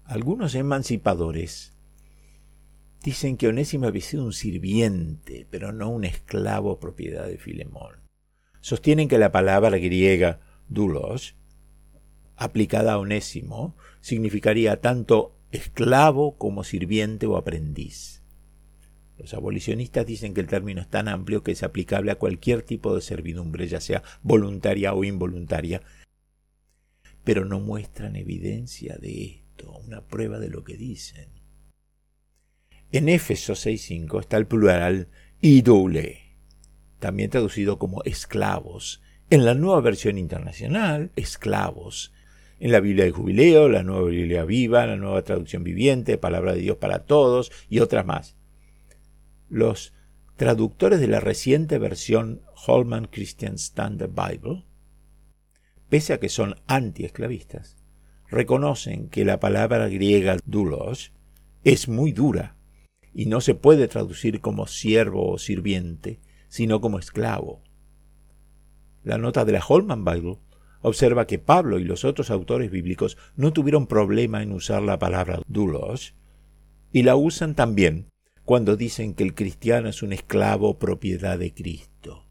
[0.04, 1.76] Algunos emancipadores
[3.02, 8.00] dicen que Onésimo había sido un sirviente, pero no un esclavo propiedad de Filemón.
[8.60, 11.36] Sostienen que la palabra griega doulos
[12.41, 18.22] aplicada a Onésimo significaría tanto esclavo como sirviente o aprendiz.
[19.18, 22.95] Los abolicionistas dicen que el término es tan amplio que es aplicable a cualquier tipo
[22.95, 25.82] de servidumbre, ya sea voluntaria o involuntaria,
[27.24, 31.28] pero no muestran evidencia de esto, una prueba de lo que dicen.
[32.91, 35.09] En Éfeso 6.5 está el plural
[35.43, 36.38] idole,
[36.99, 39.03] también traducido como esclavos.
[39.28, 42.14] En la nueva versión internacional, esclavos.
[42.61, 46.61] En la Biblia de Jubileo, la nueva Biblia viva, la nueva traducción viviente, Palabra de
[46.61, 48.36] Dios para todos y otras más.
[49.48, 49.94] Los
[50.36, 54.66] traductores de la reciente versión Holman Christian Standard Bible,
[55.88, 57.78] pese a que son anti-esclavistas,
[58.28, 61.14] reconocen que la palabra griega doulos
[61.64, 62.56] es muy dura
[63.14, 67.62] y no se puede traducir como siervo o sirviente, sino como esclavo.
[69.02, 70.36] La nota de la Holman Bible
[70.82, 75.40] observa que Pablo y los otros autores bíblicos no tuvieron problema en usar la palabra
[75.46, 76.14] doulos
[76.92, 78.06] y la usan también
[78.44, 82.26] cuando dicen que el cristiano es un esclavo propiedad de Cristo.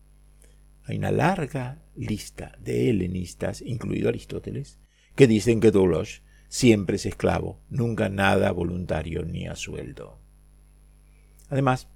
[0.83, 4.79] Hay una larga lista de helenistas, incluido Aristóteles,
[5.15, 10.19] que dicen que doulos siempre es esclavo, nunca nada voluntario ni a sueldo.
[11.47, 11.87] Además,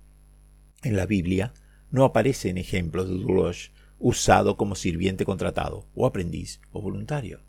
[0.83, 1.53] en la Biblia
[1.91, 3.72] no aparecen ejemplos de doulos
[4.03, 7.39] usado como sirviente contratado, o aprendiz, o voluntario.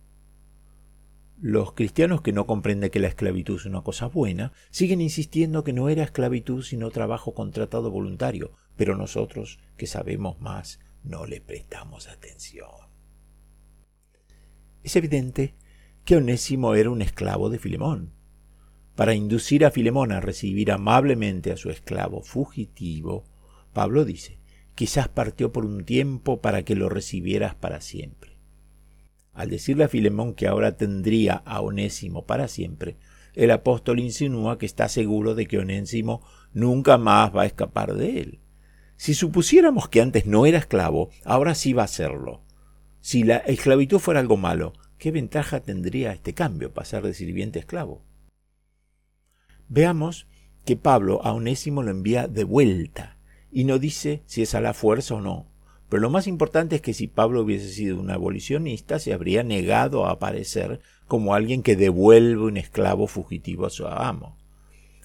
[1.41, 5.73] Los cristianos que no comprenden que la esclavitud es una cosa buena, siguen insistiendo que
[5.73, 12.07] no era esclavitud sino trabajo contratado voluntario, pero nosotros, que sabemos más, no le prestamos
[12.07, 12.71] atención.
[14.85, 15.57] Es evidente
[16.05, 18.13] que Onésimo era un esclavo de Filemón.
[18.95, 23.25] Para inducir a Filemón a recibir amablemente a su esclavo fugitivo,
[23.73, 24.39] Pablo dice,
[24.75, 28.39] quizás partió por un tiempo para que lo recibieras para siempre.
[29.33, 32.97] Al decirle a Filemón que ahora tendría a Onésimo para siempre,
[33.35, 36.23] el apóstol insinúa que está seguro de que Onésimo
[36.53, 38.41] nunca más va a escapar de él.
[38.97, 42.43] Si supusiéramos que antes no era esclavo, ahora sí va a serlo.
[43.01, 47.61] Si la esclavitud fuera algo malo, ¿qué ventaja tendría este cambio, pasar de sirviente a
[47.61, 48.05] esclavo?
[49.69, 50.29] Veamos
[50.65, 53.14] que Pablo a Onésimo lo envía de vuelta
[53.55, 55.47] y no dice si es a la fuerza o no.
[55.89, 60.07] Pero lo más importante es que si Pablo hubiese sido un abolicionista, se habría negado
[60.07, 64.37] a aparecer como alguien que devuelve un esclavo fugitivo a su amo.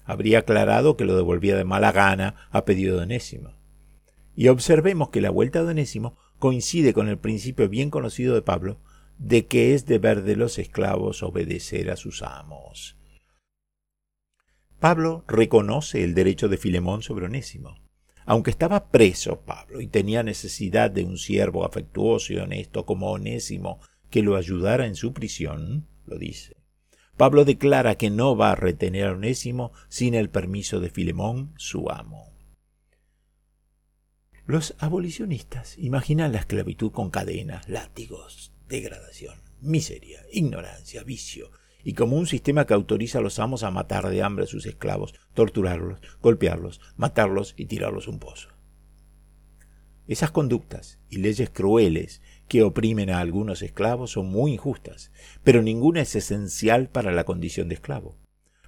[0.04, 3.52] Habría aclarado que lo devolvía de mala gana a pedido de Onésimo.
[4.34, 8.80] Y observemos que la vuelta de Onésimo coincide con el principio bien conocido de Pablo
[9.18, 12.96] de que es deber de los esclavos obedecer a sus amos.
[14.80, 17.79] Pablo reconoce el derecho de Filemón sobre Onésimo.
[18.30, 23.80] Aunque estaba preso Pablo y tenía necesidad de un siervo afectuoso y honesto como Onésimo
[24.08, 26.56] que lo ayudara en su prisión, lo dice.
[27.16, 31.90] Pablo declara que no va a retener a Onésimo sin el permiso de Filemón, su
[31.90, 32.32] amo.
[34.46, 41.50] Los abolicionistas imaginan la esclavitud con cadenas, látigos, degradación, miseria, ignorancia, vicio,
[41.84, 44.66] y como un sistema que autoriza a los amos a matar de hambre a sus
[44.66, 48.48] esclavos, torturarlos, golpearlos, matarlos y tirarlos un pozo.
[50.06, 55.12] Esas conductas y leyes crueles que oprimen a algunos esclavos son muy injustas,
[55.44, 58.18] pero ninguna es esencial para la condición de esclavo.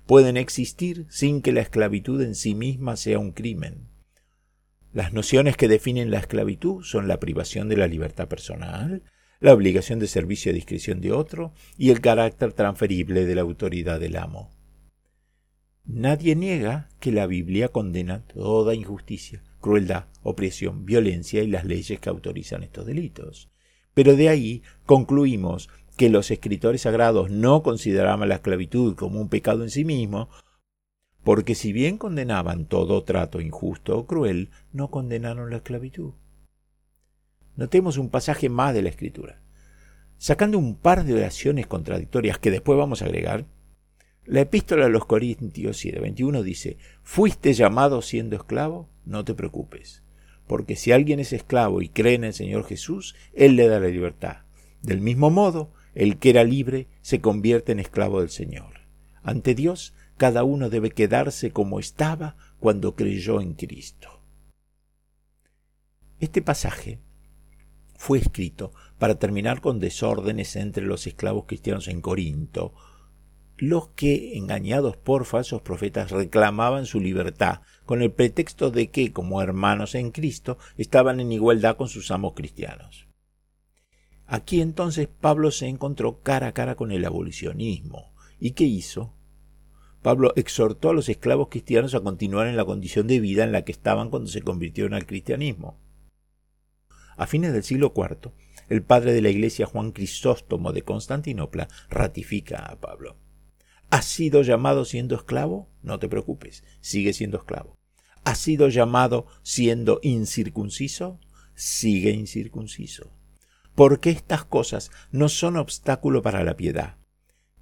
[0.07, 3.89] Pueden existir sin que la esclavitud en sí misma sea un crimen.
[4.93, 9.03] Las nociones que definen la esclavitud son la privación de la libertad personal,
[9.43, 13.99] la obligación de servicio a discreción de otro y el carácter transferible de la autoridad
[13.99, 14.51] del amo.
[15.85, 22.09] Nadie niega que la Biblia condena toda injusticia, crueldad, opresión, violencia y las leyes que
[22.09, 23.51] autorizan estos delitos.
[23.95, 29.65] Pero de ahí concluimos que los escritores sagrados no consideraban la esclavitud como un pecado
[29.65, 30.29] en sí mismo,
[31.25, 36.13] porque si bien condenaban todo trato injusto o cruel, no condenaron la esclavitud.
[37.57, 39.41] Notemos un pasaje más de la Escritura.
[40.19, 43.45] Sacando un par de oraciones contradictorias que después vamos a agregar,
[44.25, 48.89] la epístola a los Corintios 7:21 dice, ¿fuiste llamado siendo esclavo?
[49.05, 50.03] No te preocupes,
[50.47, 53.89] porque si alguien es esclavo y cree en el Señor Jesús, Él le da la
[53.89, 54.43] libertad.
[54.81, 58.83] Del mismo modo, el que era libre se convierte en esclavo del Señor.
[59.23, 64.21] Ante Dios, cada uno debe quedarse como estaba cuando creyó en Cristo.
[66.21, 67.01] Este pasaje
[68.03, 72.75] fue escrito para terminar con desórdenes entre los esclavos cristianos en Corinto,
[73.59, 79.41] los que, engañados por falsos profetas, reclamaban su libertad, con el pretexto de que, como
[79.41, 83.07] hermanos en Cristo, estaban en igualdad con sus amos cristianos.
[84.27, 88.13] Aquí entonces Pablo se encontró cara a cara con el abolicionismo.
[88.41, 89.15] ¿Y qué hizo?
[90.03, 93.63] Pablo exhortó a los esclavos cristianos a continuar en la condición de vida en la
[93.63, 95.79] que estaban cuando se convirtieron al cristianismo.
[97.17, 98.33] A fines del siglo IV,
[98.69, 103.17] el padre de la iglesia Juan Crisóstomo de Constantinopla ratifica a Pablo.
[103.91, 105.69] ¿Has sido llamado siendo esclavo?
[105.83, 107.77] No te preocupes, sigue siendo esclavo.
[108.25, 111.21] ¿Has sido llamado siendo incircunciso?
[111.55, 113.13] Sigue incircunciso.
[113.75, 116.97] Porque estas cosas no son obstáculo para la piedad.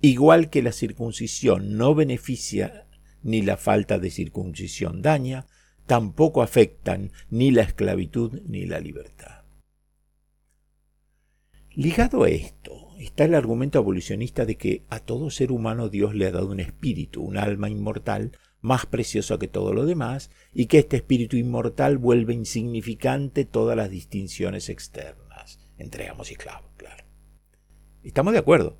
[0.00, 2.86] Igual que la circuncisión no beneficia
[3.22, 5.46] ni la falta de circuncisión daña,
[5.86, 9.39] tampoco afectan ni la esclavitud ni la libertad.
[11.80, 16.26] Ligado a esto está el argumento abolicionista de que a todo ser humano Dios le
[16.26, 20.80] ha dado un espíritu, un alma inmortal, más precioso que todo lo demás, y que
[20.80, 27.02] este espíritu inmortal vuelve insignificante todas las distinciones externas, entre amos y esclavos, claro.
[28.02, 28.76] Estamos de acuerdo,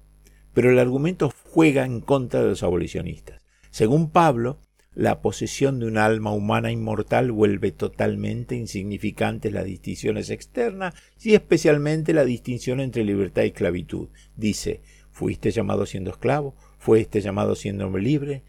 [0.52, 3.42] pero el argumento juega en contra de los abolicionistas.
[3.70, 4.60] Según Pablo,
[4.94, 12.12] la posesión de un alma humana inmortal vuelve totalmente insignificantes las distinciones externas y especialmente
[12.12, 14.08] la distinción entre libertad y esclavitud.
[14.36, 18.42] Dice, fuiste llamado siendo esclavo, fuiste llamado siendo hombre libre,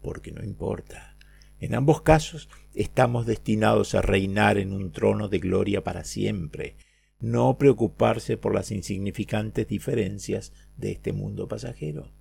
[0.00, 1.16] porque no importa.
[1.58, 6.76] En ambos casos estamos destinados a reinar en un trono de gloria para siempre,
[7.18, 12.12] no preocuparse por las insignificantes diferencias de este mundo pasajero.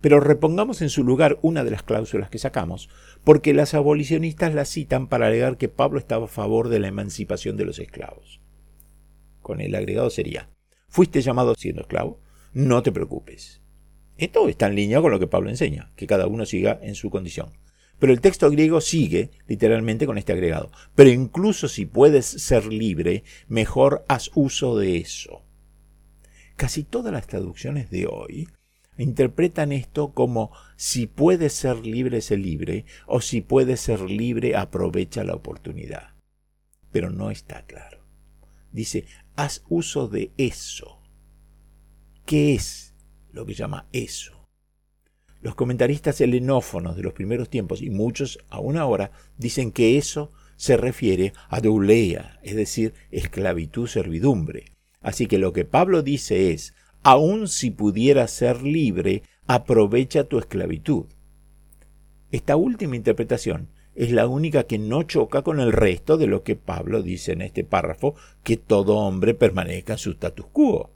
[0.00, 2.88] Pero repongamos en su lugar una de las cláusulas que sacamos,
[3.24, 7.56] porque las abolicionistas la citan para alegar que Pablo estaba a favor de la emancipación
[7.56, 8.40] de los esclavos.
[9.42, 10.48] Con el agregado sería,
[10.88, 12.20] fuiste llamado siendo esclavo,
[12.52, 13.60] no te preocupes.
[14.16, 17.10] Esto está en línea con lo que Pablo enseña, que cada uno siga en su
[17.10, 17.52] condición.
[17.98, 20.70] Pero el texto griego sigue literalmente con este agregado.
[20.94, 25.42] Pero incluso si puedes ser libre, mejor haz uso de eso.
[26.56, 28.48] Casi todas las traducciones de hoy
[29.04, 35.24] interpretan esto como si puede ser libre, se libre, o si puede ser libre, aprovecha
[35.24, 36.14] la oportunidad.
[36.92, 38.04] Pero no está claro.
[38.72, 39.04] Dice,
[39.36, 41.00] haz uso de eso.
[42.26, 42.94] ¿Qué es
[43.32, 44.46] lo que llama eso?
[45.40, 50.76] Los comentaristas helenófonos de los primeros tiempos, y muchos aún ahora, dicen que eso se
[50.76, 54.76] refiere a douleia, es decir, esclavitud, servidumbre.
[55.00, 61.06] Así que lo que Pablo dice es, aun si pudieras ser libre, aprovecha tu esclavitud.
[62.30, 66.56] Esta última interpretación es la única que no choca con el resto de lo que
[66.56, 70.90] Pablo dice en este párrafo, que todo hombre permanezca en su status quo.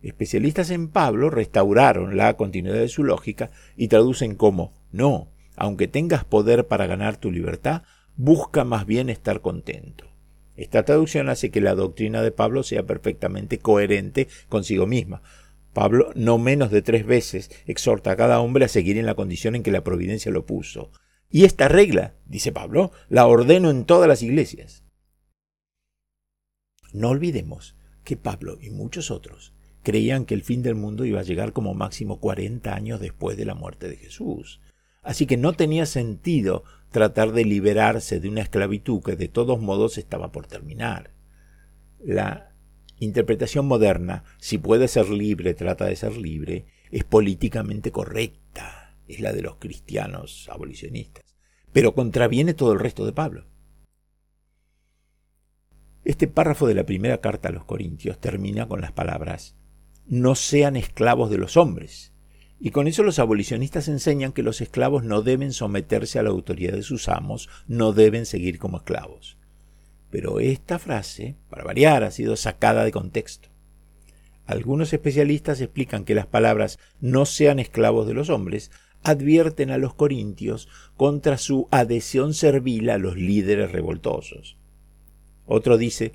[0.00, 6.24] Especialistas en Pablo restauraron la continuidad de su lógica y traducen como no, aunque tengas
[6.24, 7.82] poder para ganar tu libertad,
[8.16, 10.07] busca más bien estar contento.
[10.58, 15.22] Esta traducción hace que la doctrina de Pablo sea perfectamente coherente consigo misma.
[15.72, 19.54] Pablo no menos de tres veces exhorta a cada hombre a seguir en la condición
[19.54, 20.90] en que la providencia lo puso.
[21.30, 24.82] Y esta regla, dice Pablo, la ordeno en todas las iglesias.
[26.92, 29.54] No olvidemos que Pablo y muchos otros
[29.84, 33.44] creían que el fin del mundo iba a llegar como máximo 40 años después de
[33.44, 34.60] la muerte de Jesús.
[35.02, 39.98] Así que no tenía sentido tratar de liberarse de una esclavitud que de todos modos
[39.98, 41.12] estaba por terminar.
[41.98, 42.54] La
[42.98, 49.32] interpretación moderna, si puede ser libre, trata de ser libre, es políticamente correcta, es la
[49.32, 51.36] de los cristianos abolicionistas,
[51.72, 53.46] pero contraviene todo el resto de Pablo.
[56.04, 59.56] Este párrafo de la primera carta a los Corintios termina con las palabras,
[60.06, 62.14] no sean esclavos de los hombres,
[62.60, 66.72] y con eso los abolicionistas enseñan que los esclavos no deben someterse a la autoridad
[66.72, 69.38] de sus amos, no deben seguir como esclavos.
[70.10, 73.48] Pero esta frase, para variar, ha sido sacada de contexto.
[74.46, 78.70] Algunos especialistas explican que las palabras no sean esclavos de los hombres
[79.04, 84.56] advierten a los corintios contra su adhesión servil a los líderes revoltosos.
[85.46, 86.14] Otro dice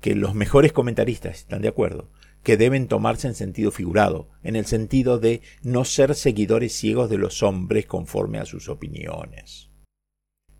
[0.00, 2.08] que los mejores comentaristas están de acuerdo
[2.42, 7.18] que deben tomarse en sentido figurado, en el sentido de no ser seguidores ciegos de
[7.18, 9.70] los hombres conforme a sus opiniones.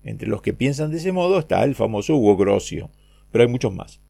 [0.04, 2.90] Entre los que piensan de ese modo está el famoso Hugo Grocio,
[3.30, 4.00] pero hay muchos más.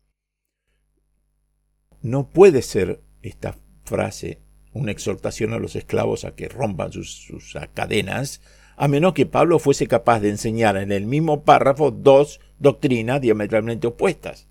[2.03, 4.41] No puede ser esta frase
[4.73, 8.41] una exhortación a los esclavos a que rompan sus, sus cadenas,
[8.77, 13.87] a menos que Pablo fuese capaz de enseñar en el mismo párrafo dos doctrinas diametralmente
[13.87, 14.49] opuestas.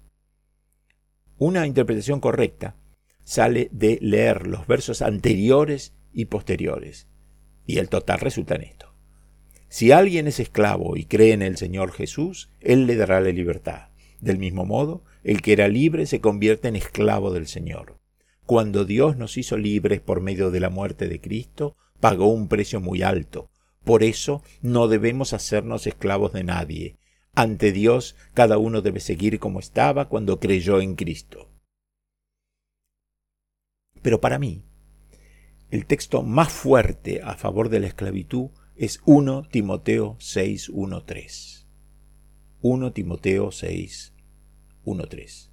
[1.38, 2.76] Una interpretación correcta
[3.32, 7.08] sale de leer los versos anteriores y posteriores.
[7.66, 8.94] Y el total resulta en esto.
[9.70, 13.88] Si alguien es esclavo y cree en el Señor Jesús, Él le dará la libertad.
[14.20, 18.02] Del mismo modo, el que era libre se convierte en esclavo del Señor.
[18.46, 22.82] Cuando Dios nos hizo libres por medio de la muerte de Cristo, pagó un precio
[22.82, 23.50] muy alto.
[23.86, 26.98] Por eso no debemos hacernos esclavos de nadie.
[27.34, 31.51] Ante Dios, cada uno debe seguir como estaba cuando creyó en Cristo.
[34.02, 34.64] Pero para mí,
[35.70, 41.68] el texto más fuerte a favor de la esclavitud es 1 Timoteo 6, 1, 3.
[42.62, 44.14] 1 Timoteo 6,
[44.84, 45.52] 1, 3,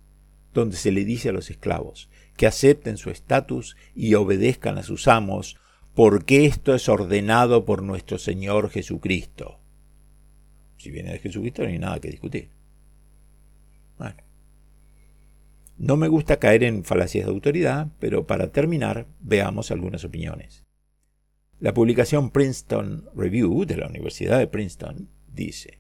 [0.53, 5.09] donde se le dice a los esclavos que acepten su estatus y obedezcan a sus
[5.09, 5.57] amos,
[5.94, 9.59] porque esto es ordenado por nuestro Señor Jesucristo.
[10.76, 12.51] Si viene de Jesucristo no hay nada que discutir.
[13.99, 14.22] Bueno.
[15.79, 20.64] No me gusta caer en falacias de autoridad, pero para terminar veamos algunas opiniones.
[21.61, 25.79] La publicación Princeton Review de la Universidad de Princeton dice,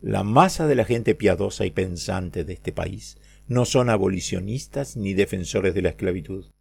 [0.00, 5.14] la masa de la gente piadosa y pensante de este país no son abolicionistas ni
[5.14, 6.52] defensores de la esclavitud.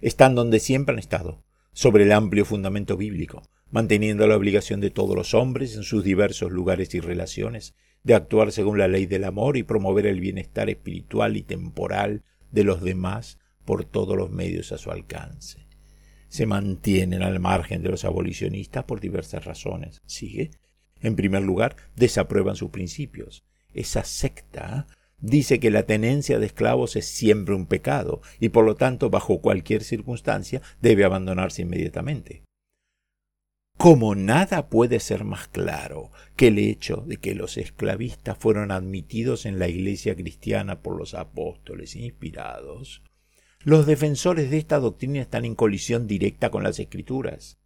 [0.00, 1.44] Están donde siempre han estado,
[1.74, 6.50] sobre el amplio fundamento bíblico, manteniendo la obligación de todos los hombres en sus diversos
[6.50, 7.74] lugares y relaciones
[8.06, 12.62] de actuar según la ley del amor y promover el bienestar espiritual y temporal de
[12.62, 15.66] los demás por todos los medios a su alcance.
[16.28, 20.02] Se mantienen al margen de los abolicionistas por diversas razones.
[20.06, 20.52] Sigue.
[21.00, 23.44] En primer lugar, desaprueban sus principios.
[23.74, 24.86] Esa secta
[25.18, 29.40] dice que la tenencia de esclavos es siempre un pecado y por lo tanto bajo
[29.40, 32.45] cualquier circunstancia debe abandonarse inmediatamente.
[33.76, 39.44] Como nada puede ser más claro que el hecho de que los esclavistas fueron admitidos
[39.44, 43.02] en la Iglesia cristiana por los apóstoles inspirados,
[43.62, 47.58] los defensores de esta doctrina están en colisión directa con las Escrituras.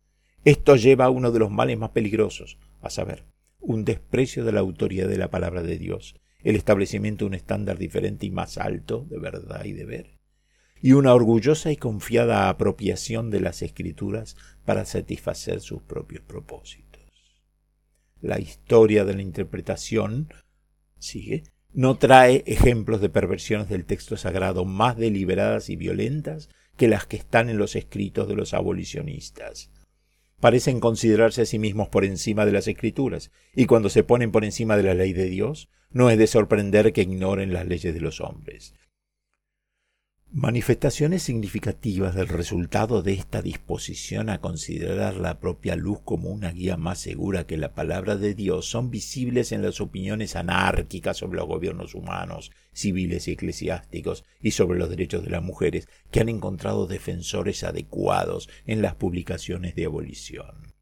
[0.45, 3.25] Esto lleva a uno de los males más peligrosos, a saber,
[3.61, 7.79] un desprecio de la autoridad de la palabra de Dios, el establecimiento de un estándar
[7.79, 10.20] diferente y más alto de verdad y deber,
[10.83, 17.03] y una orgullosa y confiada apropiación de las escrituras para satisfacer sus propios propósitos.
[18.21, 20.33] La historia de la interpretación
[20.99, 27.07] sigue no trae ejemplos de perversiones del texto sagrado más deliberadas y violentas que las
[27.07, 29.71] que están en los escritos de los abolicionistas.
[30.41, 34.45] Parecen considerarse a sí mismos por encima de las escrituras, y cuando se ponen por
[34.45, 38.01] encima de la ley de Dios, no es de sorprender que ignoren las leyes de
[38.01, 38.75] los hombres.
[40.33, 46.77] Manifestaciones significativas del resultado de esta disposición a considerar la propia luz como una guía
[46.77, 51.49] más segura que la palabra de Dios son visibles en las opiniones anárquicas sobre los
[51.49, 56.87] gobiernos humanos, civiles y eclesiásticos y sobre los derechos de las mujeres que han encontrado
[56.87, 60.75] defensores adecuados en las publicaciones de abolición.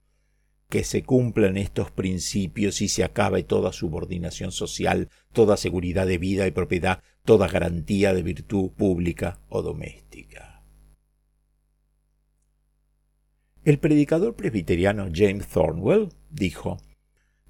[0.68, 6.46] Que se cumplan estos principios y se acabe toda subordinación social, toda seguridad de vida
[6.46, 10.62] y propiedad, toda garantía de virtud pública o doméstica.
[13.64, 16.78] El predicador presbiteriano James Thornwell dijo,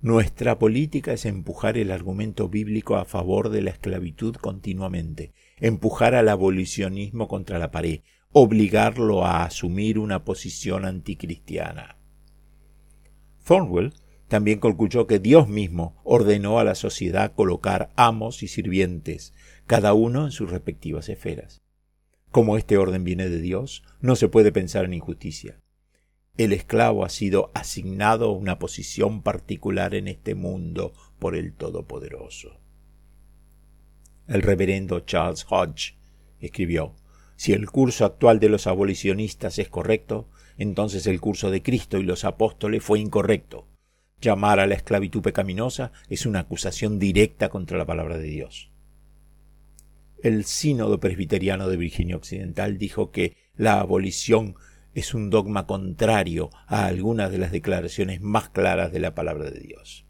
[0.00, 6.28] Nuestra política es empujar el argumento bíblico a favor de la esclavitud continuamente, empujar al
[6.28, 8.00] abolicionismo contra la pared,
[8.32, 11.98] obligarlo a asumir una posición anticristiana.
[13.44, 13.92] Thornwell
[14.28, 19.32] también concluyó que Dios mismo ordenó a la sociedad colocar amos y sirvientes,
[19.68, 21.60] cada uno en sus respectivas esferas.
[22.30, 25.60] Como este orden viene de Dios, no se puede pensar en injusticia.
[26.38, 32.58] El esclavo ha sido asignado una posición particular en este mundo por el Todopoderoso.
[34.26, 35.98] El reverendo Charles Hodge
[36.40, 36.94] escribió,
[37.36, 42.04] si el curso actual de los abolicionistas es correcto, entonces el curso de Cristo y
[42.04, 43.68] los apóstoles fue incorrecto.
[44.18, 48.70] Llamar a la esclavitud pecaminosa es una acusación directa contra la palabra de Dios.
[50.22, 54.56] El sínodo presbiteriano de Virginia Occidental dijo que la abolición
[54.94, 59.60] es un dogma contrario a algunas de las declaraciones más claras de la palabra de
[59.60, 60.06] Dios.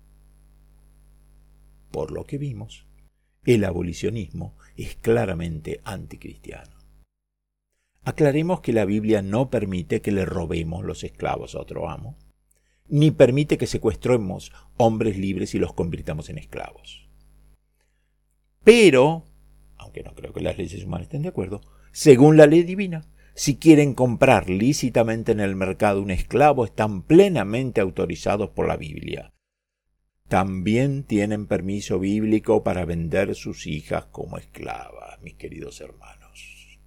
[1.91, 2.87] Por lo que vimos,
[3.45, 6.77] el abolicionismo es claramente anticristiano.
[8.03, 12.17] Aclaremos que la Biblia no permite que le robemos los esclavos a otro amo,
[12.87, 17.07] ni permite que secuestremos hombres libres y los convirtamos en esclavos.
[18.65, 19.28] Pero,
[19.79, 21.61] aunque no creo que las leyes humanas estén de acuerdo,
[21.93, 27.81] según la ley divina, si quieren comprar lícitamente en el mercado un esclavo, están plenamente
[27.81, 29.33] autorizados por la Biblia.
[30.29, 36.79] También tienen permiso bíblico para vender sus hijas como esclavas, mis queridos hermanos.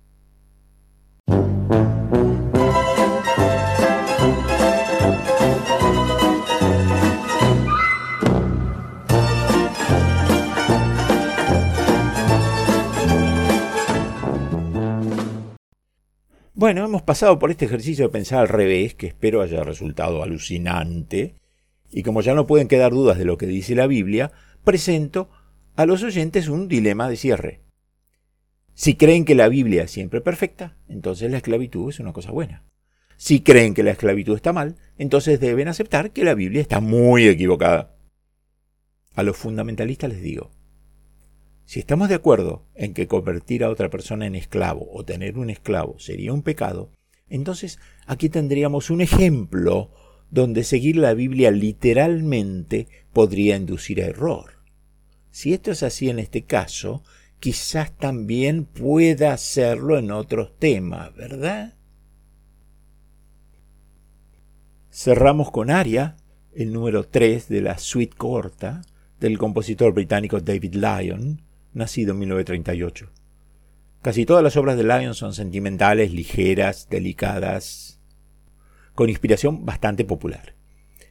[16.61, 21.33] Bueno, hemos pasado por este ejercicio de pensar al revés, que espero haya resultado alucinante,
[21.89, 24.31] y como ya no pueden quedar dudas de lo que dice la Biblia,
[24.63, 25.31] presento
[25.75, 27.61] a los oyentes un dilema de cierre.
[28.75, 32.63] Si creen que la Biblia es siempre perfecta, entonces la esclavitud es una cosa buena.
[33.17, 37.27] Si creen que la esclavitud está mal, entonces deben aceptar que la Biblia está muy
[37.27, 37.95] equivocada.
[39.15, 40.51] A los fundamentalistas les digo,
[41.71, 45.49] si estamos de acuerdo en que convertir a otra persona en esclavo o tener un
[45.49, 46.91] esclavo sería un pecado,
[47.29, 49.89] entonces aquí tendríamos un ejemplo
[50.29, 54.59] donde seguir la Biblia literalmente podría inducir a error.
[55.29, 57.03] Si esto es así en este caso,
[57.39, 61.75] quizás también pueda hacerlo en otros temas, ¿verdad?
[64.91, 66.17] Cerramos con Aria,
[66.53, 68.81] el número 3 de la suite corta
[69.21, 73.11] del compositor británico David Lyon, nacido en 1938.
[74.01, 77.99] Casi todas las obras de Lyon son sentimentales, ligeras, delicadas,
[78.95, 80.55] con inspiración bastante popular.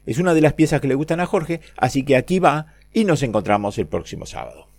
[0.06, 3.04] Es una de las piezas que le gustan a Jorge, así que aquí va y
[3.04, 4.69] nos encontramos el próximo sábado.